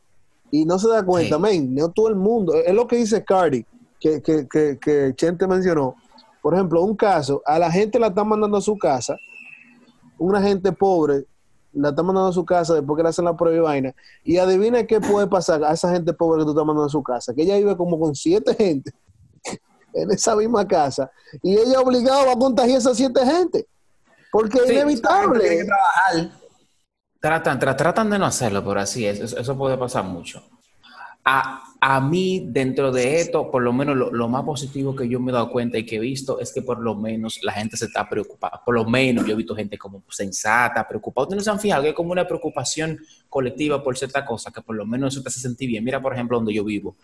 Y 0.50 0.66
no 0.66 0.80
se 0.80 0.88
da 0.88 1.04
cuenta, 1.04 1.38
no 1.38 1.92
todo 1.92 2.08
el 2.08 2.16
mundo. 2.16 2.54
Es 2.56 2.74
lo 2.74 2.88
que 2.88 2.96
dice 2.96 3.24
Cardi, 3.24 3.66
que, 4.00 4.22
que, 4.22 4.48
que, 4.48 4.78
que 4.80 5.14
Chente 5.16 5.46
mencionó. 5.46 5.96
Por 6.42 6.54
ejemplo, 6.54 6.82
un 6.82 6.96
caso, 6.96 7.42
a 7.46 7.60
la 7.60 7.70
gente 7.70 8.00
la 8.00 8.08
están 8.08 8.30
mandando 8.30 8.58
a 8.58 8.62
su 8.62 8.78
casa, 8.78 9.18
una 10.18 10.42
gente 10.42 10.72
pobre 10.72 11.26
la 11.74 11.90
están 11.90 12.06
mandando 12.06 12.30
a 12.30 12.34
su 12.34 12.46
casa 12.46 12.74
después 12.74 12.98
que 12.98 13.04
le 13.04 13.10
hacen 13.10 13.26
la 13.26 13.36
prueba 13.36 13.56
y 13.56 13.60
vaina, 13.60 13.96
y 14.24 14.38
adivina 14.38 14.86
qué 14.86 15.00
puede 15.00 15.28
pasar 15.28 15.64
a 15.64 15.74
esa 15.74 15.92
gente 15.92 16.14
pobre 16.14 16.40
que 16.40 16.46
tú 16.46 16.52
estás 16.52 16.66
mandando 16.66 16.88
a 16.88 16.90
su 16.90 17.04
casa, 17.04 17.34
que 17.34 17.44
ella 17.44 17.58
vive 17.58 17.76
como 17.76 18.00
con 18.00 18.16
siete 18.16 18.56
gente 18.56 18.92
en 20.02 20.12
esa 20.12 20.36
misma 20.36 20.68
casa 20.68 21.12
y 21.42 21.58
ella 21.58 21.80
obligada 21.80 22.32
a 22.32 22.36
contagiar 22.36 22.76
a 22.76 22.80
esa 22.80 22.96
siete 22.96 23.26
gente. 23.26 23.68
Porque 24.32 24.60
es 24.60 24.72
inevitable. 24.72 25.66
Tratan, 27.20 27.60
tratan 27.60 28.10
de 28.10 28.20
no 28.20 28.26
hacerlo, 28.26 28.64
pero 28.64 28.80
así 28.80 29.06
es. 29.06 29.20
Eso, 29.20 29.58
puede 29.58 29.78
pasar 29.78 30.04
mucho. 30.04 30.44
A, 31.26 31.64
a, 31.82 32.00
mí, 32.00 32.48
dentro 32.48 32.92
de 32.92 33.20
esto, 33.20 33.52
por 33.52 33.62
lo 33.62 33.74
menos 33.74 33.98
lo, 33.98 34.30
más 34.30 34.44
positivo 34.44 34.96
que 34.96 35.10
yo 35.10 35.20
me 35.20 35.32
he 35.32 35.34
dado 35.34 35.50
cuenta 35.50 35.78
y 35.78 35.86
que 35.86 35.98
he 35.98 36.00
visto 36.00 36.40
es 36.40 36.54
que 36.54 36.62
por 36.62 36.80
lo 36.80 36.96
menos 36.96 37.40
la 37.42 37.52
gente 37.52 37.76
se 37.76 37.86
está 37.86 38.08
preocupada. 38.08 38.62
Por 38.64 38.76
lo 38.76 38.86
menos 38.86 39.26
yo 39.26 39.34
he 39.34 39.36
visto 39.36 39.56
gente 39.56 39.78
como 39.78 40.04
sensata, 40.10 40.88
preocupada. 40.88 41.24
Ustedes 41.24 41.42
no 41.42 41.44
se 41.44 41.50
han 41.50 41.60
fijado 41.60 41.82
que 41.82 41.90
hay 41.90 41.94
como 41.94 42.12
una 42.12 42.28
preocupación 42.28 43.00
colectiva 43.28 43.84
por 43.84 43.98
cierta 43.98 44.24
cosa, 44.26 44.52
que 44.52 44.62
por 44.62 44.76
lo 44.76 44.86
menos 44.86 45.14
eso 45.14 45.24
te 45.24 45.30
hace 45.30 45.40
sentir 45.40 45.68
bien. 45.68 45.84
Mira, 45.84 46.02
por 46.02 46.14
ejemplo, 46.14 46.38
donde 46.38 46.54
yo 46.54 46.64
vivo 46.64 46.96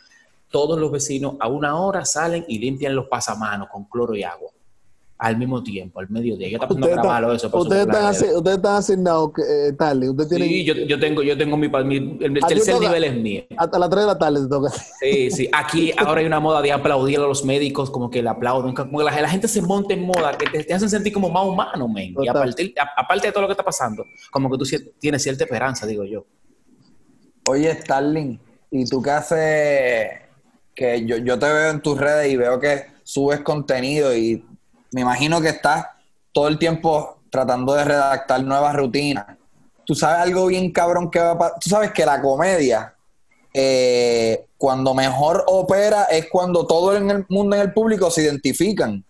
todos 0.53 0.79
los 0.79 0.91
vecinos 0.91 1.33
a 1.39 1.47
una 1.47 1.75
hora 1.81 2.05
salen 2.05 2.45
y 2.47 2.59
limpian 2.59 2.95
los 2.95 3.07
pasamanos 3.07 3.69
con 3.71 3.85
cloro 3.85 4.15
y 4.15 4.21
agua. 4.21 4.51
Al 5.17 5.37
mismo 5.37 5.63
tiempo, 5.63 5.99
al 5.99 6.09
mediodía. 6.09 6.47
Yo 6.47 6.59
estoy 6.61 6.91
grabando 6.91 7.33
eso. 7.33 7.49
Ustedes 7.51 7.87
están, 7.87 8.35
ustedes 8.35 8.57
están 8.57 8.75
asignados 8.75 9.31
eh, 9.39 9.73
tarde. 9.73 10.11
sí, 10.29 10.63
yo, 10.63 10.75
yo, 10.75 10.99
tengo, 10.99 11.23
yo 11.23 11.35
tengo 11.35 11.57
mi, 11.57 11.67
el 12.19 12.39
tercer 12.47 12.79
nivel 12.79 13.03
es 13.03 13.15
mío. 13.15 13.43
Hasta 13.57 13.79
las 13.79 13.89
3 13.89 14.01
de 14.01 14.07
la 14.07 14.17
tarde 14.19 14.41
te 14.41 14.47
toca. 14.47 14.69
Sí, 14.99 15.31
sí. 15.31 15.49
Aquí 15.51 15.91
ahora 15.97 16.19
hay 16.19 16.27
una 16.27 16.39
moda 16.39 16.61
de 16.61 16.71
aplaudir 16.71 17.19
a 17.19 17.23
los 17.23 17.43
médicos, 17.43 17.89
como 17.89 18.11
que 18.11 18.21
le 18.21 18.29
aplauden. 18.29 18.75
Como 18.75 18.99
que 18.99 19.05
la, 19.05 19.29
gente 19.29 19.47
se 19.47 19.61
monta 19.61 19.95
en 19.95 20.05
moda, 20.05 20.37
que 20.37 20.63
te, 20.63 20.73
hacen 20.73 20.89
sentir 20.89 21.13
como 21.13 21.29
más 21.29 21.45
humano, 21.45 21.87
men. 21.87 22.13
Y 22.21 22.27
aparte, 22.27 22.73
aparte 22.95 23.27
de 23.27 23.33
todo 23.33 23.41
lo 23.41 23.47
que 23.47 23.53
está 23.53 23.63
pasando, 23.63 24.05
como 24.29 24.51
que 24.51 24.57
tú 24.57 24.65
tienes 24.99 25.23
cierta 25.23 25.45
esperanza, 25.45 25.87
digo 25.87 26.03
yo. 26.03 26.25
Oye, 27.49 27.73
Starling, 27.81 28.39
¿y 28.69 28.85
tú 28.85 29.01
qué 29.01 29.11
haces 29.11 30.22
que 30.75 31.05
yo, 31.05 31.17
yo 31.17 31.37
te 31.39 31.45
veo 31.45 31.71
en 31.71 31.81
tus 31.81 31.97
redes 31.99 32.31
y 32.31 32.37
veo 32.37 32.59
que 32.59 32.87
subes 33.03 33.41
contenido 33.41 34.15
y 34.15 34.45
me 34.91 35.01
imagino 35.01 35.41
que 35.41 35.49
estás 35.49 35.87
todo 36.31 36.47
el 36.47 36.57
tiempo 36.57 37.17
tratando 37.29 37.73
de 37.73 37.83
redactar 37.83 38.43
nuevas 38.43 38.75
rutinas. 38.75 39.25
Tú 39.85 39.95
sabes 39.95 40.21
algo 40.21 40.47
bien 40.47 40.71
cabrón 40.71 41.09
que 41.11 41.19
va 41.19 41.31
a 41.31 41.37
pasar. 41.37 41.59
Tú 41.59 41.69
sabes 41.69 41.91
que 41.91 42.05
la 42.05 42.21
comedia, 42.21 42.95
eh, 43.53 44.45
cuando 44.57 44.93
mejor 44.93 45.43
opera, 45.47 46.05
es 46.05 46.27
cuando 46.29 46.65
todo 46.65 46.95
en 46.95 47.09
el 47.09 47.25
mundo, 47.29 47.55
en 47.55 47.63
el 47.63 47.73
público, 47.73 48.09
se 48.09 48.23
identifican. 48.23 49.03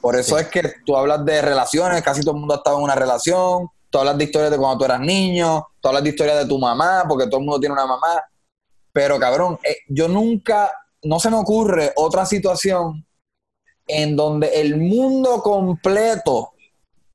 Por 0.00 0.16
eso 0.16 0.38
es 0.38 0.48
que 0.48 0.72
tú 0.86 0.96
hablas 0.96 1.24
de 1.24 1.42
relaciones, 1.42 2.02
casi 2.02 2.22
todo 2.22 2.32
el 2.32 2.40
mundo 2.40 2.54
ha 2.54 2.58
estado 2.58 2.78
en 2.78 2.84
una 2.84 2.94
relación. 2.94 3.68
Tú 3.90 3.98
hablas 3.98 4.16
de 4.16 4.24
historias 4.24 4.50
de 4.50 4.56
cuando 4.56 4.78
tú 4.78 4.84
eras 4.84 5.00
niño, 5.00 5.66
tú 5.80 5.88
hablas 5.88 6.04
de 6.04 6.10
historias 6.10 6.38
de 6.38 6.46
tu 6.46 6.58
mamá, 6.58 7.04
porque 7.08 7.26
todo 7.26 7.40
el 7.40 7.46
mundo 7.46 7.60
tiene 7.60 7.72
una 7.72 7.86
mamá. 7.86 8.22
Pero 8.92 9.18
cabrón, 9.18 9.58
eh, 9.62 9.78
yo 9.88 10.08
nunca 10.08 10.70
no 11.02 11.20
se 11.20 11.30
me 11.30 11.36
ocurre 11.36 11.92
otra 11.96 12.26
situación 12.26 13.06
en 13.86 14.16
donde 14.16 14.60
el 14.60 14.76
mundo 14.76 15.42
completo 15.42 16.52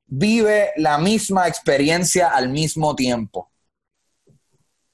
vive 0.06 0.72
la 0.78 0.98
misma 0.98 1.48
experiencia 1.48 2.30
al 2.30 2.50
mismo 2.50 2.96
tiempo. 2.96 3.52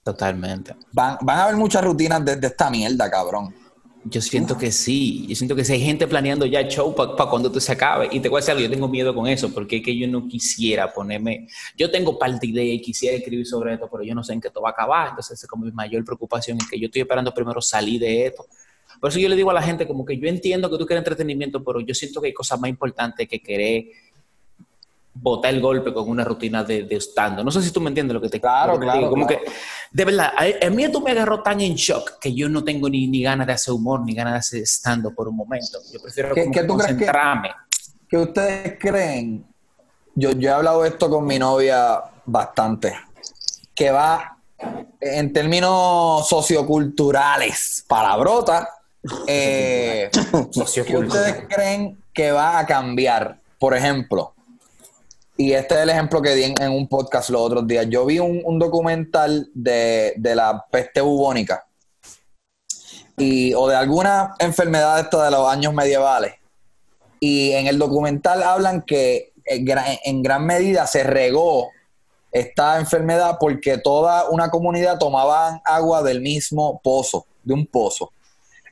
Totalmente. 0.04 0.76
Van, 0.92 1.18
a 1.28 1.44
haber 1.44 1.56
muchas 1.56 1.84
rutinas 1.84 2.24
de, 2.24 2.48
esta 2.48 2.70
mierda, 2.70 3.10
cabrón. 3.10 3.54
Yo 4.06 4.22
siento 4.22 4.58
que 4.58 4.72
sí, 4.72 5.28
yo 5.28 5.36
siento 5.36 5.56
que 5.56 5.66
si 5.66 5.74
hay 5.74 5.82
gente 5.82 6.08
planeando 6.08 6.46
ya 6.46 6.66
show 6.68 6.96
para 6.96 7.30
cuando 7.30 7.50
esto 7.50 7.60
se 7.60 7.74
acabe. 7.74 8.08
Y 8.12 8.20
te 8.22 8.30
voy 8.30 8.38
a 8.38 8.40
decir 8.40 8.52
algo, 8.52 8.64
yo 8.64 8.72
tengo 8.72 8.88
miedo 8.88 9.14
con 9.14 9.28
eso, 9.28 9.54
porque 9.54 9.78
es 9.78 9.84
que 9.84 9.96
yo 9.96 10.08
no 10.08 10.26
quisiera 10.28 10.92
ponerme, 10.92 11.48
yo 11.78 11.92
tengo 11.92 12.18
parte 12.18 12.48
de 12.48 12.54
idea 12.54 12.74
y 12.74 12.82
quisiera 12.82 13.18
escribir 13.18 13.46
sobre 13.46 13.74
esto, 13.74 13.90
pero 13.92 14.04
yo 14.04 14.16
no 14.16 14.24
sé 14.24 14.34
en 14.34 14.42
qué 14.42 14.48
esto 14.48 14.62
va 14.62 14.70
a 14.70 14.72
acabar. 14.72 15.10
Entonces, 15.10 15.44
es 15.44 15.48
como 15.48 15.66
mi 15.66 15.72
mayor 15.72 16.04
preocupación 16.06 16.58
es 16.60 16.68
que 16.70 16.80
yo 16.80 16.86
estoy 16.86 17.02
esperando 17.02 17.34
primero 17.34 17.62
salir 17.62 18.00
de 18.00 18.28
esto. 18.28 18.46
Por 19.00 19.10
eso 19.10 19.20
yo 19.20 19.30
le 19.30 19.36
digo 19.36 19.52
a 19.52 19.54
la 19.54 19.62
gente 19.62 19.88
como 19.88 20.06
que 20.06 20.18
yo 20.18 20.28
entiendo 20.28 20.70
que 20.70 20.78
tú 20.78 20.86
quieres 20.86 21.02
entretenimiento, 21.02 21.64
pero 21.64 21.80
yo 21.80 21.94
siento 21.94 22.20
que 22.22 22.28
hay 22.28 22.34
cosas 22.34 22.60
más 22.60 22.70
importantes 22.70 23.28
que 23.28 23.40
querer 23.42 23.86
botar 25.14 25.54
el 25.54 25.60
golpe 25.60 25.94
con 25.94 26.08
una 26.10 26.24
rutina 26.24 26.64
de, 26.64 26.84
de 26.84 26.96
estando. 26.96 27.44
No 27.44 27.52
sé 27.52 27.62
si 27.62 27.72
tú 27.72 27.82
me 27.82 27.90
entiendes 27.90 28.14
lo 28.14 28.22
que 28.22 28.30
te, 28.30 28.40
Claro, 28.40 28.74
lo 28.74 28.80
que 28.80 28.86
claro, 28.86 29.00
digo. 29.00 29.10
Como 29.12 29.28
claro. 29.28 29.44
que, 29.44 29.52
de 29.92 30.06
verdad, 30.06 30.32
a, 30.38 30.66
a 30.68 30.70
mí 30.70 30.84
esto 30.84 31.02
me 31.02 31.12
agarró 31.12 31.42
tan 31.42 31.60
en 31.62 31.76
shock 31.76 32.20
que 32.20 32.34
yo 32.34 32.48
no 32.48 32.64
tengo 32.64 32.90
ni, 32.90 33.08
ni 33.08 33.22
ganas 33.24 33.48
de 33.48 33.54
hacer 33.54 33.74
humor, 33.74 34.02
ni 34.06 34.14
ganas 34.14 34.34
de 34.34 34.40
hacer 34.40 34.62
estando 34.64 35.14
por 35.14 35.28
un 35.28 35.36
momento. 35.36 35.78
Yo 35.92 36.00
prefiero 36.02 36.34
¿Qué- 36.34 36.42
como 36.44 36.54
qué 36.54 36.62
que 36.62 36.68
tú 36.68 36.78
que- 36.78 36.84
concentrarme. 36.88 37.50
¿Qué 38.08 38.18
ustedes 38.18 38.78
creen? 38.80 39.46
Yo, 40.16 40.32
yo 40.32 40.50
he 40.50 40.54
hablado 40.54 40.86
esto 40.86 41.10
con 41.10 41.26
mi 41.26 41.38
novia 41.38 42.02
bastante. 42.26 42.94
Que 43.76 43.92
va 43.92 44.38
en 45.02 45.32
términos 45.34 46.28
socioculturales, 46.28 47.84
palabrota. 47.88 48.68
Eh, 49.28 50.10
¿Qué 50.54 50.98
ustedes 50.98 51.46
creen 51.50 52.02
que 52.14 52.32
va 52.32 52.60
a 52.60 52.66
cambiar? 52.66 53.40
Por 53.60 53.76
ejemplo, 53.76 54.34
y 55.40 55.54
este 55.54 55.76
es 55.76 55.82
el 55.82 55.90
ejemplo 55.90 56.22
que 56.22 56.36
di 56.36 56.44
en, 56.44 56.62
en 56.62 56.72
un 56.72 56.88
podcast 56.88 57.30
los 57.30 57.42
otros 57.42 57.66
días. 57.66 57.88
Yo 57.90 58.06
vi 58.06 58.20
un, 58.20 58.42
un 58.44 58.60
documental 58.60 59.50
de, 59.54 60.14
de 60.18 60.36
la 60.36 60.66
peste 60.70 61.00
bubónica 61.00 61.66
y, 63.20 63.54
o 63.54 63.68
de 63.68 63.76
alguna 63.76 64.36
enfermedad 64.40 65.00
esta 65.00 65.24
de 65.24 65.32
los 65.32 65.48
años 65.48 65.74
medievales. 65.74 66.34
Y 67.20 67.52
en 67.52 67.68
el 67.68 67.78
documental 67.78 68.44
hablan 68.44 68.82
que 68.82 69.34
en 69.46 69.66
gran, 69.66 69.86
en 70.04 70.24
gran 70.24 70.46
medida 70.46 70.88
se 70.88 71.04
regó 71.04 71.70
esta 72.32 72.78
enfermedad 72.80 73.38
porque 73.40 73.78
toda 73.78 74.30
una 74.30 74.50
comunidad 74.50 74.98
tomaba 74.98 75.62
agua 75.66 76.04
del 76.04 76.22
mismo 76.22 76.80
pozo, 76.84 77.26
de 77.44 77.54
un 77.54 77.66
pozo. 77.66 78.12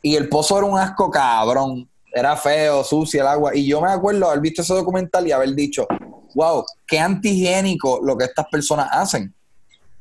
Y 0.01 0.15
el 0.15 0.29
pozo 0.29 0.57
era 0.57 0.67
un 0.67 0.77
asco 0.77 1.09
cabrón, 1.09 1.89
era 2.13 2.35
feo, 2.35 2.83
sucio 2.83 3.21
el 3.21 3.27
agua. 3.27 3.55
Y 3.55 3.65
yo 3.67 3.81
me 3.81 3.91
acuerdo 3.91 4.27
haber 4.27 4.41
visto 4.41 4.61
ese 4.61 4.73
documental 4.73 5.27
y 5.27 5.31
haber 5.31 5.53
dicho, 5.53 5.87
wow, 6.35 6.63
qué 6.85 6.99
antihigiénico 6.99 7.99
lo 8.03 8.17
que 8.17 8.25
estas 8.25 8.47
personas 8.47 8.89
hacen. 8.91 9.33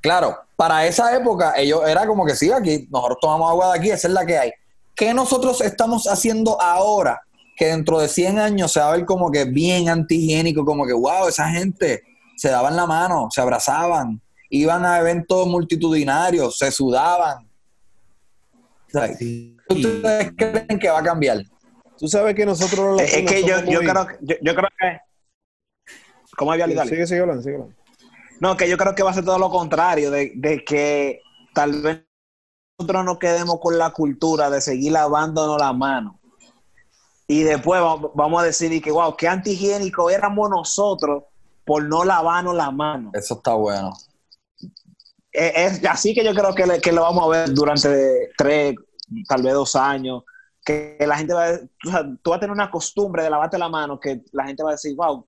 Claro, 0.00 0.36
para 0.54 0.86
esa 0.86 1.14
época 1.16 1.54
ellos 1.56 1.82
era 1.86 2.06
como 2.06 2.24
que 2.24 2.36
sí, 2.36 2.50
aquí 2.52 2.86
nosotros 2.90 3.18
tomamos 3.20 3.50
agua 3.50 3.72
de 3.72 3.78
aquí, 3.78 3.90
esa 3.90 4.08
es 4.08 4.14
la 4.14 4.24
que 4.24 4.38
hay. 4.38 4.52
¿Qué 4.94 5.12
nosotros 5.12 5.60
estamos 5.60 6.06
haciendo 6.06 6.60
ahora 6.60 7.20
que 7.56 7.66
dentro 7.66 7.98
de 7.98 8.08
100 8.08 8.38
años 8.38 8.72
se 8.72 8.80
va 8.80 8.88
a 8.88 8.96
ver 8.96 9.04
como 9.04 9.30
que 9.30 9.44
bien 9.44 9.88
antihigiénico, 9.88 10.64
como 10.64 10.86
que 10.86 10.92
wow, 10.92 11.26
esa 11.28 11.48
gente 11.48 12.02
se 12.36 12.50
daban 12.50 12.76
la 12.76 12.86
mano, 12.86 13.28
se 13.30 13.40
abrazaban, 13.40 14.20
iban 14.50 14.84
a 14.84 14.98
eventos 14.98 15.46
multitudinarios, 15.46 16.58
se 16.58 16.70
sudaban. 16.70 17.48
O 18.86 18.90
sea, 18.90 19.08
¿Ustedes 19.68 20.32
creen 20.36 20.78
que 20.78 20.88
va 20.90 20.98
a 21.00 21.02
cambiar? 21.02 21.42
Tú 21.98 22.08
sabes 22.08 22.34
que 22.34 22.44
nosotros 22.46 23.00
los 23.00 23.02
Es, 23.02 23.24
que 23.30 23.42
yo, 23.42 23.58
yo, 23.60 23.64
muy- 23.80 23.86
creo, 23.86 24.06
yo, 24.20 24.36
yo 24.42 24.54
creo 24.54 24.68
que. 24.78 25.00
¿Cómo 26.36 26.52
había 26.52 26.66
dale. 26.66 26.90
Sigue, 26.90 27.06
sigue 27.06 27.20
hablando, 27.20 27.42
sigue 27.42 27.54
hablando. 27.54 27.74
No, 28.40 28.56
que 28.56 28.68
yo 28.68 28.76
creo 28.76 28.94
que 28.94 29.02
va 29.02 29.10
a 29.10 29.14
ser 29.14 29.24
todo 29.24 29.38
lo 29.38 29.48
contrario, 29.50 30.10
de, 30.10 30.32
de 30.36 30.62
que 30.64 31.20
tal 31.54 31.80
vez 31.80 32.02
nosotros 32.78 33.04
nos 33.06 33.18
quedemos 33.18 33.58
con 33.60 33.78
la 33.78 33.90
cultura 33.90 34.50
de 34.50 34.60
seguir 34.60 34.92
lavándonos 34.92 35.58
la 35.58 35.72
mano. 35.72 36.20
Y 37.26 37.42
después 37.42 37.80
va- 37.80 38.10
vamos 38.14 38.42
a 38.42 38.44
decir 38.44 38.70
y 38.72 38.80
que, 38.82 38.90
wow, 38.92 39.16
qué 39.16 39.26
antihigiénico 39.26 40.10
éramos 40.10 40.50
nosotros 40.50 41.24
por 41.64 41.82
no 41.84 42.04
lavarnos 42.04 42.54
la 42.54 42.70
mano. 42.70 43.10
Eso 43.14 43.34
está 43.34 43.54
bueno. 43.54 43.92
Eh, 45.32 45.52
Es, 45.56 45.84
así 45.86 46.14
que 46.14 46.22
yo 46.22 46.34
creo 46.34 46.54
que, 46.54 46.66
le- 46.66 46.80
que 46.80 46.92
lo 46.92 47.02
vamos 47.02 47.24
a 47.24 47.28
ver 47.38 47.54
durante 47.54 48.30
tres, 48.36 48.74
tal 49.28 49.42
vez 49.42 49.54
dos 49.54 49.76
años. 49.76 50.22
Que 50.64 50.96
la 51.06 51.16
gente 51.16 51.32
va 51.32 51.46
a, 51.46 51.52
o 51.86 51.90
sea, 51.90 52.02
tú 52.22 52.30
vas 52.30 52.38
a 52.38 52.40
tener 52.40 52.52
una 52.52 52.70
costumbre 52.70 53.22
de 53.22 53.30
lavarte 53.30 53.56
la 53.56 53.68
mano 53.68 54.00
que 54.00 54.22
la 54.32 54.44
gente 54.46 54.62
va 54.64 54.70
a 54.70 54.72
decir, 54.72 54.96
wow, 54.96 55.24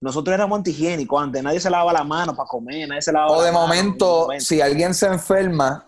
nosotros 0.00 0.32
éramos 0.34 0.56
antihigiénicos 0.56 1.22
antes, 1.22 1.42
nadie 1.42 1.60
se 1.60 1.68
lavaba 1.68 1.92
la 1.92 2.04
mano 2.04 2.34
para 2.34 2.48
comer, 2.48 2.88
nadie 2.88 3.02
se 3.02 3.12
lavaba 3.12 3.32
O 3.36 3.42
de 3.42 3.48
la 3.48 3.52
mano, 3.52 3.66
momento, 3.66 4.28
si 4.38 4.62
alguien 4.62 4.94
se 4.94 5.06
enferma, 5.06 5.86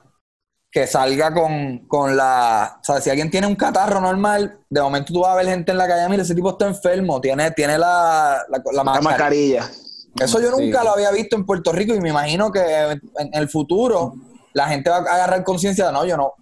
que 0.70 0.86
salga 0.86 1.32
con, 1.34 1.86
con 1.86 2.16
la. 2.16 2.78
O 2.80 2.84
sea, 2.84 3.00
si 3.00 3.08
alguien 3.10 3.30
tiene 3.30 3.46
un 3.46 3.56
catarro 3.56 4.00
normal, 4.00 4.58
de 4.68 4.80
momento 4.82 5.12
tú 5.12 5.20
vas 5.20 5.32
a 5.32 5.36
ver 5.36 5.46
gente 5.46 5.72
en 5.72 5.78
la 5.78 5.86
calle, 5.88 6.08
mira, 6.10 6.22
ese 6.22 6.34
tipo 6.34 6.50
está 6.50 6.66
enfermo, 6.66 7.20
tiene, 7.20 7.50
tiene 7.52 7.78
la, 7.78 8.42
la, 8.48 8.58
la 8.58 8.72
la 8.72 8.84
mascarilla. 8.84 9.60
mascarilla. 9.60 9.70
Eso 10.20 10.40
yo 10.40 10.54
Sí. 10.54 10.64
nunca 10.64 10.84
lo 10.84 10.90
había 10.92 11.10
visto 11.10 11.36
en 11.36 11.46
Puerto 11.46 11.72
Rico 11.72 11.94
y 11.94 12.00
me 12.00 12.10
imagino 12.10 12.52
que 12.52 12.60
en 12.60 13.30
el 13.32 13.48
futuro 13.48 14.12
la 14.52 14.68
gente 14.68 14.90
va 14.90 14.96
a 14.98 15.00
agarrar 15.14 15.42
conciencia 15.44 15.86
de 15.86 15.92
no, 15.92 16.04
yo 16.04 16.16
no. 16.18 16.32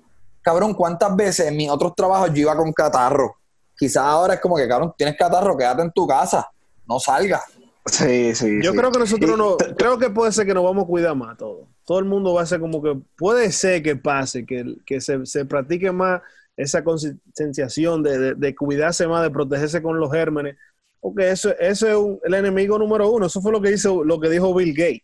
Cabrón, 0.42 0.74
¿cuántas 0.74 1.14
veces 1.16 1.46
en 1.48 1.56
mis 1.56 1.68
otros 1.70 1.94
trabajos 1.94 2.30
yo 2.32 2.42
iba 2.42 2.56
con 2.56 2.72
catarro? 2.72 3.36
Quizás 3.76 4.04
ahora 4.04 4.34
es 4.34 4.40
como 4.40 4.56
que, 4.56 4.68
cabrón, 4.68 4.92
tienes 4.96 5.16
catarro, 5.16 5.56
quédate 5.56 5.82
en 5.82 5.92
tu 5.92 6.06
casa, 6.06 6.48
no 6.86 6.98
salgas. 6.98 7.42
Sí, 7.86 8.34
sí. 8.34 8.58
Yo 8.62 8.72
sí. 8.72 8.76
creo 8.78 8.92
que 8.92 8.98
nosotros 8.98 9.30
Y- 9.30 9.36
no, 9.36 9.56
creo 9.76 9.98
que 9.98 10.10
puede 10.10 10.32
ser 10.32 10.46
que 10.46 10.52
nos 10.54 10.64
vamos 10.64 10.84
a 10.84 10.86
cuidar 10.86 11.14
más 11.16 11.36
todos. 11.38 11.66
Todo 11.86 11.98
el 11.98 12.04
mundo 12.04 12.34
va 12.34 12.42
a 12.42 12.46
ser 12.46 12.60
como 12.60 12.82
que, 12.82 12.98
puede 13.16 13.50
ser 13.52 13.82
que 13.82 13.96
pase, 13.96 14.44
que, 14.44 14.76
que 14.86 15.00
se, 15.00 15.24
se 15.26 15.44
practique 15.46 15.90
más 15.92 16.20
esa 16.56 16.84
concienciación 16.84 18.02
de, 18.02 18.18
de- 18.18 18.34
de 18.34 18.54
cuidarse 18.54 19.06
más, 19.08 19.22
de 19.22 19.30
protegerse 19.30 19.80
con 19.82 19.98
los 19.98 20.10
gérmenes, 20.12 20.56
porque 21.00 21.30
eso, 21.30 21.50
eso 21.58 21.88
es 21.88 21.96
un- 21.96 22.20
el 22.24 22.34
enemigo 22.34 22.78
número 22.78 23.10
uno. 23.10 23.26
Eso 23.26 23.40
fue 23.40 23.50
lo 23.52 23.60
que 23.60 23.72
hizo, 23.72 24.04
lo 24.04 24.20
que 24.20 24.28
dijo 24.28 24.54
Bill 24.54 24.74
Gates, 24.74 25.02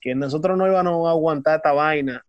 que 0.00 0.14
nosotros 0.14 0.56
no 0.56 0.66
íbamos 0.66 1.06
a 1.06 1.10
aguantar 1.10 1.56
esta 1.56 1.72
vaina 1.72 2.24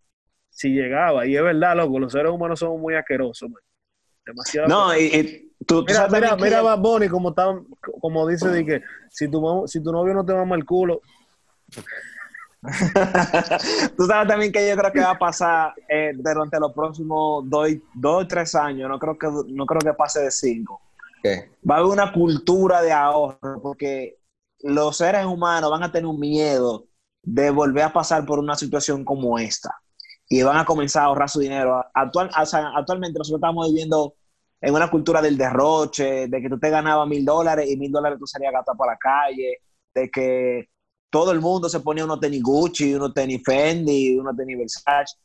si 0.56 0.70
llegaba. 0.70 1.28
Y 1.28 1.36
es 1.36 1.44
verdad, 1.44 1.76
loco, 1.76 2.00
los 2.00 2.12
seres 2.14 2.32
humanos 2.32 2.60
somos 2.60 2.80
muy 2.80 2.96
asquerosos, 2.96 3.50
man. 3.50 3.62
Demasiado. 4.26 4.68
No, 4.70 4.98
y, 4.98 5.04
y 5.04 5.54
tú, 5.66 5.82
tú 5.82 5.86
Mira, 5.88 5.96
sabes 6.08 6.14
mira, 6.14 6.30
también 6.30 6.38
que- 6.38 6.44
mira 6.46 6.62
Bad 6.62 6.80
Bunny 6.80 7.10
como, 7.10 7.30
está, 7.30 7.46
como 8.02 8.26
dice 8.28 8.48
de 8.50 8.66
que 8.66 8.82
si 9.12 9.30
tu, 9.30 9.64
si 9.68 9.84
tu 9.84 9.92
novio 9.92 10.14
no 10.14 10.26
te 10.26 10.34
mama 10.34 10.56
el 10.56 10.66
culo, 10.66 11.02
Tú 13.98 14.06
sabes 14.08 14.28
también 14.28 14.52
que 14.52 14.68
yo 14.68 14.76
creo 14.76 14.92
que 14.92 15.00
va 15.00 15.12
a 15.12 15.20
pasar 15.20 15.74
eh, 15.88 16.14
durante 16.16 16.60
los 16.60 16.74
próximos 16.74 17.44
dos, 17.48 17.68
dos 17.94 18.28
tres 18.28 18.56
años. 18.56 18.90
No 18.90 18.98
creo 18.98 19.18
que 19.18 19.28
no 19.50 19.66
creo 19.66 19.82
que 19.82 19.94
pase 19.94 20.22
de 20.22 20.32
cinco. 20.32 20.82
¿Qué? 21.22 21.52
Va 21.70 21.76
a 21.76 21.78
haber 21.80 21.92
una 21.92 22.12
cultura 22.12 22.82
de 22.82 22.92
ahorro 22.92 23.62
porque 23.62 24.18
los 24.62 24.98
seres 24.98 25.26
humanos 25.26 25.70
van 25.70 25.84
a 25.84 25.92
tener 25.92 26.08
un 26.08 26.20
miedo 26.20 26.86
de 27.22 27.52
volver 27.52 27.84
a 27.84 27.94
pasar 27.94 28.26
por 28.26 28.40
una 28.40 28.56
situación 28.56 29.04
como 29.06 29.38
esta 29.38 29.76
y 30.28 30.42
van 30.44 30.58
a 30.58 30.66
comenzar 30.66 31.04
a 31.04 31.06
ahorrar 31.06 31.30
su 31.30 31.40
dinero. 31.40 31.84
Actual, 31.94 32.30
o 32.40 32.46
sea, 32.46 32.72
actualmente 32.76 33.20
nosotros 33.20 33.40
estamos 33.40 33.68
viviendo 33.68 34.16
en 34.62 34.74
una 34.74 34.90
cultura 34.90 35.22
del 35.22 35.38
derroche, 35.38 36.28
de 36.28 36.42
que 36.42 36.50
tú 36.50 36.60
te 36.60 36.70
ganabas 36.70 37.08
mil 37.08 37.24
dólares 37.24 37.70
y 37.70 37.78
mil 37.78 37.92
dólares 37.92 38.18
tú 38.20 38.26
salías 38.26 38.50
a 38.50 38.58
gastar 38.58 38.76
por 38.76 38.88
la 38.88 38.98
calle, 38.98 39.60
de 39.94 40.10
que 40.10 40.70
todo 41.10 41.32
el 41.32 41.40
mundo 41.40 41.70
se 41.70 41.80
ponía 41.80 42.04
unos 42.04 42.20
tenis 42.20 42.42
Gucci, 42.42 42.96
unos 42.96 43.14
tenis 43.14 43.42
Fendi, 43.46 44.18
unos 44.18 44.36
tenis 44.36 44.58
Versace. 44.58 45.16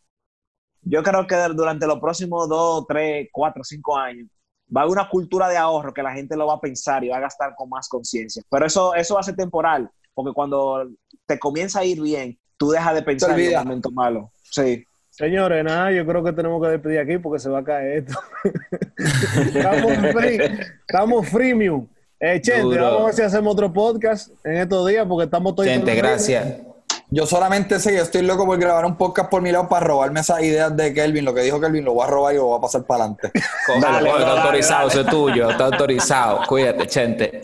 Yo 0.82 1.02
creo 1.02 1.26
que 1.26 1.36
durante 1.54 1.86
los 1.86 1.98
próximos 1.98 2.48
dos, 2.48 2.86
tres, 2.86 3.28
cuatro, 3.32 3.64
cinco 3.64 3.96
años 3.96 4.28
va 4.74 4.82
a 4.82 4.84
haber 4.84 4.92
una 4.92 5.08
cultura 5.08 5.48
de 5.48 5.56
ahorro 5.56 5.92
que 5.92 6.02
la 6.02 6.12
gente 6.12 6.36
lo 6.36 6.46
va 6.46 6.54
a 6.54 6.60
pensar 6.60 7.02
y 7.02 7.08
va 7.08 7.16
a 7.16 7.20
gastar 7.20 7.54
con 7.56 7.68
más 7.68 7.88
conciencia. 7.88 8.42
Pero 8.48 8.66
eso, 8.66 8.94
eso 8.94 9.14
va 9.14 9.20
a 9.20 9.24
ser 9.24 9.36
temporal, 9.36 9.90
porque 10.14 10.32
cuando 10.32 10.86
te 11.26 11.38
comienza 11.38 11.80
a 11.80 11.84
ir 11.84 12.00
bien, 12.00 12.38
tú 12.56 12.70
dejas 12.70 12.94
de 12.94 13.02
pensar 13.02 13.38
en 13.38 13.52
los 13.52 13.64
momentos 13.64 13.92
malos. 13.92 14.24
Sí. 14.42 14.84
Señores, 15.20 15.62
nada, 15.62 15.92
yo 15.92 16.06
creo 16.06 16.24
que 16.24 16.33
tenemos 16.33 16.62
que 16.62 16.68
despedir 16.70 16.98
aquí 16.98 17.18
porque 17.18 17.38
se 17.38 17.50
va 17.50 17.59
a 17.59 17.62
caer 17.62 17.98
esto. 17.98 18.18
estamos, 19.54 19.92
free, 20.12 20.40
estamos 20.88 21.28
freemium. 21.28 21.87
Eh, 22.18 22.40
Chente, 22.40 22.62
Duro. 22.62 22.85
vamos 22.85 23.02
a 23.02 23.04
ver 23.04 23.14
si 23.16 23.22
hacemos 23.22 23.52
otro 23.52 23.70
podcast 23.70 24.30
en 24.44 24.56
estos 24.56 24.88
días 24.88 25.04
porque 25.06 25.24
estamos 25.24 25.54
todos. 25.54 25.68
Gente, 25.68 25.94
gracias. 25.94 26.62
Yo 27.11 27.26
solamente 27.26 27.78
sé 27.80 27.90
que 27.90 27.98
estoy 27.98 28.22
loco 28.22 28.46
por 28.46 28.59
grabar 28.59 28.87
un 28.87 28.96
podcast 28.96 29.28
por 29.28 29.42
mi 29.42 29.52
lado 29.52 29.68
para 29.68 29.85
robarme 29.85 30.20
esas 30.20 30.42
ideas 30.42 30.74
de 30.74 30.94
Kelvin. 30.94 31.26
Lo 31.26 31.35
que 31.35 31.42
dijo 31.42 31.61
Kelvin 31.61 31.85
lo 31.85 31.92
voy 31.92 32.04
a 32.04 32.11
robar 32.11 32.33
y 32.33 32.37
lo 32.38 32.46
voy 32.46 32.59
a 32.59 32.62
pasar 32.62 32.85
para 32.85 33.04
adelante. 33.04 33.30
Cógelo, 33.66 33.87
Dale, 33.87 34.11
cógelo, 34.11 34.26
está 34.26 34.42
autorizado, 34.42 34.88
dale. 34.88 34.92
eso 34.92 35.00
es 35.02 35.06
tuyo, 35.06 35.50
está 35.50 35.64
autorizado. 35.66 36.40
Cuídate, 36.46 36.88
gente. 36.88 37.42